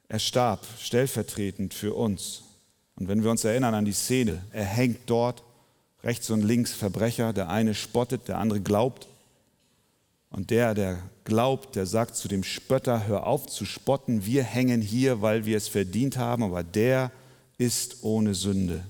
Er 0.07 0.19
starb 0.19 0.65
stellvertretend 0.79 1.73
für 1.73 1.93
uns. 1.93 2.43
Und 2.95 3.07
wenn 3.07 3.23
wir 3.23 3.31
uns 3.31 3.43
erinnern 3.45 3.73
an 3.73 3.85
die 3.85 3.93
Szene, 3.93 4.43
er 4.51 4.65
hängt 4.65 5.09
dort, 5.09 5.41
rechts 6.03 6.29
und 6.29 6.41
links 6.41 6.73
Verbrecher, 6.73 7.31
der 7.33 7.49
eine 7.49 7.73
spottet, 7.73 8.27
der 8.27 8.37
andere 8.37 8.59
glaubt. 8.59 9.07
Und 10.29 10.49
der, 10.49 10.73
der 10.73 10.99
glaubt, 11.23 11.75
der 11.75 11.85
sagt 11.85 12.15
zu 12.15 12.27
dem 12.27 12.43
Spötter, 12.43 13.07
hör 13.07 13.27
auf 13.27 13.47
zu 13.47 13.65
spotten, 13.65 14.25
wir 14.25 14.43
hängen 14.43 14.81
hier, 14.81 15.21
weil 15.21 15.45
wir 15.45 15.57
es 15.57 15.67
verdient 15.67 16.17
haben, 16.17 16.43
aber 16.43 16.63
der 16.63 17.11
ist 17.57 18.03
ohne 18.03 18.33
Sünde. 18.35 18.83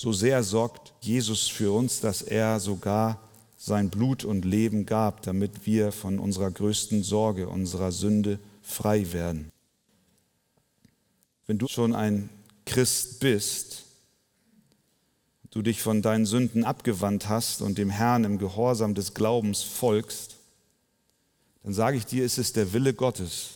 So 0.00 0.12
sehr 0.12 0.44
sorgt 0.44 0.94
Jesus 1.00 1.48
für 1.48 1.72
uns, 1.72 1.98
dass 1.98 2.22
er 2.22 2.60
sogar 2.60 3.20
sein 3.56 3.90
Blut 3.90 4.24
und 4.24 4.44
Leben 4.44 4.86
gab, 4.86 5.22
damit 5.22 5.66
wir 5.66 5.90
von 5.90 6.20
unserer 6.20 6.52
größten 6.52 7.02
Sorge, 7.02 7.48
unserer 7.48 7.90
Sünde 7.90 8.38
frei 8.62 9.12
werden. 9.12 9.50
Wenn 11.48 11.58
du 11.58 11.66
schon 11.66 11.96
ein 11.96 12.30
Christ 12.64 13.18
bist, 13.18 13.86
du 15.50 15.62
dich 15.62 15.82
von 15.82 16.00
deinen 16.00 16.26
Sünden 16.26 16.62
abgewandt 16.62 17.28
hast 17.28 17.60
und 17.60 17.76
dem 17.76 17.90
Herrn 17.90 18.22
im 18.22 18.38
Gehorsam 18.38 18.94
des 18.94 19.14
Glaubens 19.14 19.64
folgst, 19.64 20.36
dann 21.64 21.74
sage 21.74 21.96
ich 21.96 22.06
dir, 22.06 22.24
ist 22.24 22.38
es 22.38 22.52
der 22.52 22.72
Wille 22.72 22.94
Gottes, 22.94 23.54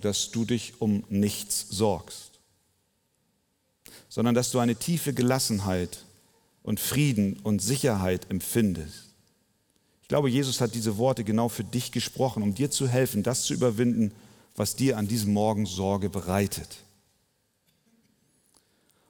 dass 0.00 0.32
du 0.32 0.44
dich 0.44 0.82
um 0.82 1.04
nichts 1.08 1.66
sorgst, 1.70 2.31
sondern 4.12 4.34
dass 4.34 4.50
du 4.50 4.58
eine 4.58 4.76
tiefe 4.76 5.14
Gelassenheit 5.14 6.04
und 6.62 6.80
Frieden 6.80 7.38
und 7.44 7.62
Sicherheit 7.62 8.30
empfindest. 8.30 9.08
Ich 10.02 10.08
glaube, 10.08 10.28
Jesus 10.28 10.60
hat 10.60 10.74
diese 10.74 10.98
Worte 10.98 11.24
genau 11.24 11.48
für 11.48 11.64
dich 11.64 11.92
gesprochen, 11.92 12.42
um 12.42 12.54
dir 12.54 12.70
zu 12.70 12.86
helfen, 12.86 13.22
das 13.22 13.44
zu 13.44 13.54
überwinden, 13.54 14.12
was 14.54 14.76
dir 14.76 14.98
an 14.98 15.08
diesem 15.08 15.32
Morgen 15.32 15.64
Sorge 15.64 16.10
bereitet. 16.10 16.68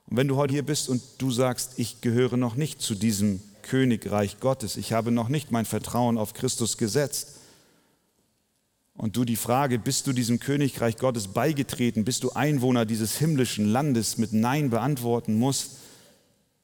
Und 0.06 0.18
wenn 0.18 0.28
du 0.28 0.36
heute 0.36 0.54
hier 0.54 0.64
bist 0.64 0.88
und 0.88 1.02
du 1.18 1.32
sagst, 1.32 1.80
ich 1.80 2.00
gehöre 2.00 2.36
noch 2.36 2.54
nicht 2.54 2.80
zu 2.80 2.94
diesem 2.94 3.42
Königreich 3.62 4.38
Gottes, 4.38 4.76
ich 4.76 4.92
habe 4.92 5.10
noch 5.10 5.28
nicht 5.28 5.50
mein 5.50 5.64
Vertrauen 5.64 6.16
auf 6.16 6.32
Christus 6.32 6.76
gesetzt, 6.76 7.38
und 8.94 9.16
du 9.16 9.24
die 9.24 9.36
Frage, 9.36 9.78
bist 9.78 10.06
du 10.06 10.12
diesem 10.12 10.38
Königreich 10.38 10.96
Gottes 10.96 11.28
beigetreten, 11.28 12.04
bist 12.04 12.24
du 12.24 12.30
Einwohner 12.32 12.84
dieses 12.84 13.16
himmlischen 13.18 13.66
Landes 13.66 14.18
mit 14.18 14.32
Nein 14.32 14.70
beantworten 14.70 15.38
musst, 15.38 15.72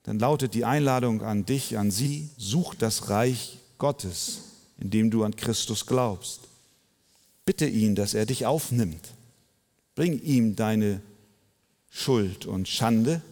dann 0.03 0.19
lautet 0.19 0.55
die 0.55 0.65
Einladung 0.65 1.23
an 1.23 1.45
dich, 1.45 1.77
an 1.77 1.91
sie, 1.91 2.31
such 2.37 2.75
das 2.75 3.11
Reich 3.11 3.59
Gottes, 3.79 4.41
in 4.79 4.91
dem 4.91 5.11
du 5.11 5.25
an 5.25 5.37
Christus 5.37 5.87
glaubst. 5.87 6.41
Bitte 7.45 7.67
ihn, 7.67 7.95
dass 7.95 8.15
er 8.15 8.27
dich 8.27 8.47
aufnimmt. 8.47 9.15
Bring 9.95 10.23
ihm 10.23 10.55
deine 10.55 11.01
Schuld 11.91 12.47
und 12.47 12.69
Schande 12.69 13.23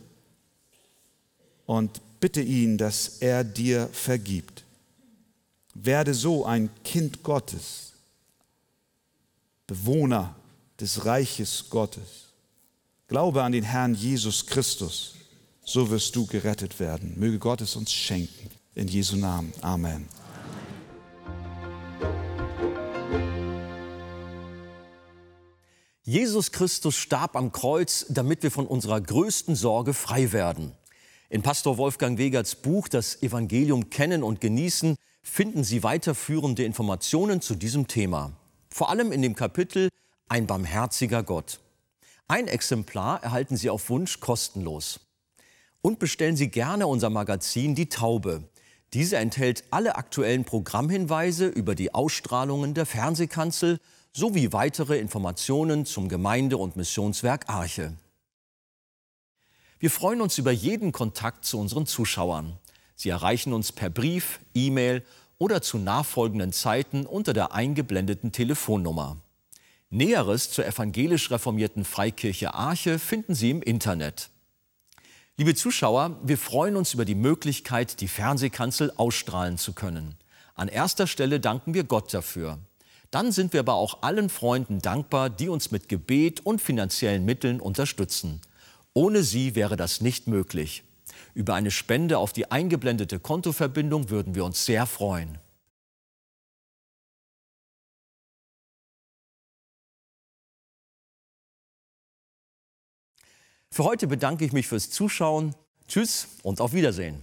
und 1.67 2.01
bitte 2.21 2.41
ihn, 2.41 2.79
dass 2.79 3.19
er 3.21 3.45
dir 3.45 3.89
vergibt. 3.93 4.65
Werde 5.75 6.15
so 6.15 6.45
ein 6.45 6.71
Kind 6.85 7.23
Gottes, 7.23 7.93
Bewohner 9.67 10.37
des 10.81 11.07
Reiches 11.07 11.71
Gottes. 11.71 12.33
Glaube 13.09 13.43
an 13.43 13.53
den 13.53 13.65
Herrn 13.65 13.95
Jesus 13.95 14.47
Christus, 14.47 15.15
so 15.65 15.91
wirst 15.91 16.15
du 16.15 16.27
gerettet 16.27 16.79
werden. 16.79 17.15
Möge 17.19 17.39
Gott 17.39 17.61
es 17.61 17.75
uns 17.75 17.93
schenken. 17.93 18.51
In 18.75 18.89
Jesu 18.89 19.17
Namen. 19.17 19.53
Amen. 19.63 20.07
Jesus 26.05 26.53
Christus 26.53 26.95
starb 26.95 27.35
am 27.35 27.51
Kreuz, 27.51 28.07
damit 28.09 28.45
wir 28.45 28.53
von 28.53 28.69
unserer 28.69 29.01
größten 29.01 29.57
Sorge 29.57 29.93
frei 29.93 30.31
werden. 30.31 30.73
In 31.29 31.43
Pastor 31.43 31.79
Wolfgang 31.79 32.19
Wegerts 32.19 32.55
Buch 32.55 32.87
Das 32.87 33.21
Evangelium 33.23 33.91
kennen 33.91 34.23
und 34.23 34.41
genießen 34.41 34.95
finden 35.23 35.65
Sie 35.65 35.83
weiterführende 35.83 36.63
Informationen 36.63 37.41
zu 37.41 37.57
diesem 37.57 37.89
Thema. 37.89 38.33
Vor 38.77 38.91
allem 38.91 39.11
in 39.11 39.23
dem 39.23 39.35
Kapitel 39.35 39.89
Ein 40.29 40.47
barmherziger 40.47 41.23
Gott. 41.23 41.61
Ein 42.29 42.47
Exemplar 42.47 43.23
erhalten 43.23 43.57
Sie 43.57 43.71
auf 43.71 43.89
Wunsch 43.89 44.21
kostenlos. 44.21 45.01
Und 45.81 45.99
bestellen 45.99 46.37
Sie 46.37 46.49
gerne 46.51 46.87
unser 46.87 47.09
Magazin 47.09 47.75
Die 47.75 47.89
Taube. 47.89 48.43
Diese 48.93 49.17
enthält 49.17 49.65
alle 49.71 49.97
aktuellen 49.97 50.45
Programmhinweise 50.45 51.47
über 51.47 51.75
die 51.75 51.95
Ausstrahlungen 51.95 52.75
der 52.75 52.85
Fernsehkanzel 52.85 53.81
sowie 54.13 54.53
weitere 54.53 54.99
Informationen 54.99 55.87
zum 55.87 56.11
Gemeinde- 56.11 56.59
und 56.59 56.77
Missionswerk 56.77 57.49
Arche. 57.49 57.95
Wir 59.79 59.91
freuen 59.91 60.21
uns 60.21 60.37
über 60.37 60.53
jeden 60.53 60.93
Kontakt 60.93 61.47
zu 61.47 61.59
unseren 61.59 61.87
Zuschauern. 61.87 62.59
Sie 62.95 63.09
erreichen 63.09 63.55
uns 63.55 63.73
per 63.73 63.89
Brief, 63.89 64.41
E-Mail 64.53 65.03
oder 65.39 65.63
zu 65.63 65.79
nachfolgenden 65.79 66.53
Zeiten 66.53 67.07
unter 67.07 67.33
der 67.33 67.53
eingeblendeten 67.53 68.33
Telefonnummer. 68.33 69.17
Näheres 69.91 70.51
zur 70.51 70.67
evangelisch 70.67 71.31
reformierten 71.31 71.85
Freikirche 71.85 72.55
Arche 72.55 72.99
finden 72.99 73.35
Sie 73.35 73.51
im 73.51 73.63
Internet. 73.63 74.31
Liebe 75.37 75.55
Zuschauer, 75.55 76.19
wir 76.23 76.39
freuen 76.39 76.77
uns 76.77 76.95
über 76.95 77.05
die 77.05 77.15
Möglichkeit, 77.15 78.01
die 78.01 78.09
Fernsehkanzel 78.09 78.93
ausstrahlen 78.97 79.59
zu 79.59 79.75
können. 79.75 80.17
An 80.55 80.69
erster 80.69 81.07
Stelle 81.07 81.41
danken 81.41 81.75
wir 81.75 81.85
Gott 81.85 82.13
dafür. 82.15 82.59
Dann 83.11 83.31
sind 83.33 83.53
wir 83.53 83.61
aber 83.61 83.75
auch 83.75 84.03
allen 84.03 84.31
Freunden 84.31 84.81
dankbar, 84.81 85.31
die 85.31 85.49
uns 85.49 85.71
mit 85.71 85.89
Gebet 85.89 86.45
und 86.45 86.61
finanziellen 86.61 87.25
Mitteln 87.25 87.61
unterstützen. 87.61 88.41
Ohne 88.95 89.23
sie 89.23 89.55
wäre 89.55 89.77
das 89.77 90.01
nicht 90.01 90.27
möglich. 90.27 90.83
Über 91.37 91.53
eine 91.53 91.71
Spende 91.71 92.17
auf 92.17 92.33
die 92.33 92.51
eingeblendete 92.51 93.21
Kontoverbindung 93.21 94.09
würden 94.09 94.35
wir 94.35 94.43
uns 94.43 94.65
sehr 94.65 94.87
freuen. 94.87 95.37
Für 103.71 103.85
heute 103.85 104.07
bedanke 104.07 104.47
ich 104.47 104.55
mich 104.55 104.67
fürs 104.67 104.89
Zuschauen. 104.89 105.55
Tschüss 105.87 106.27
und 106.43 106.63
auf 106.63 106.73
Wiedersehen. 106.73 107.21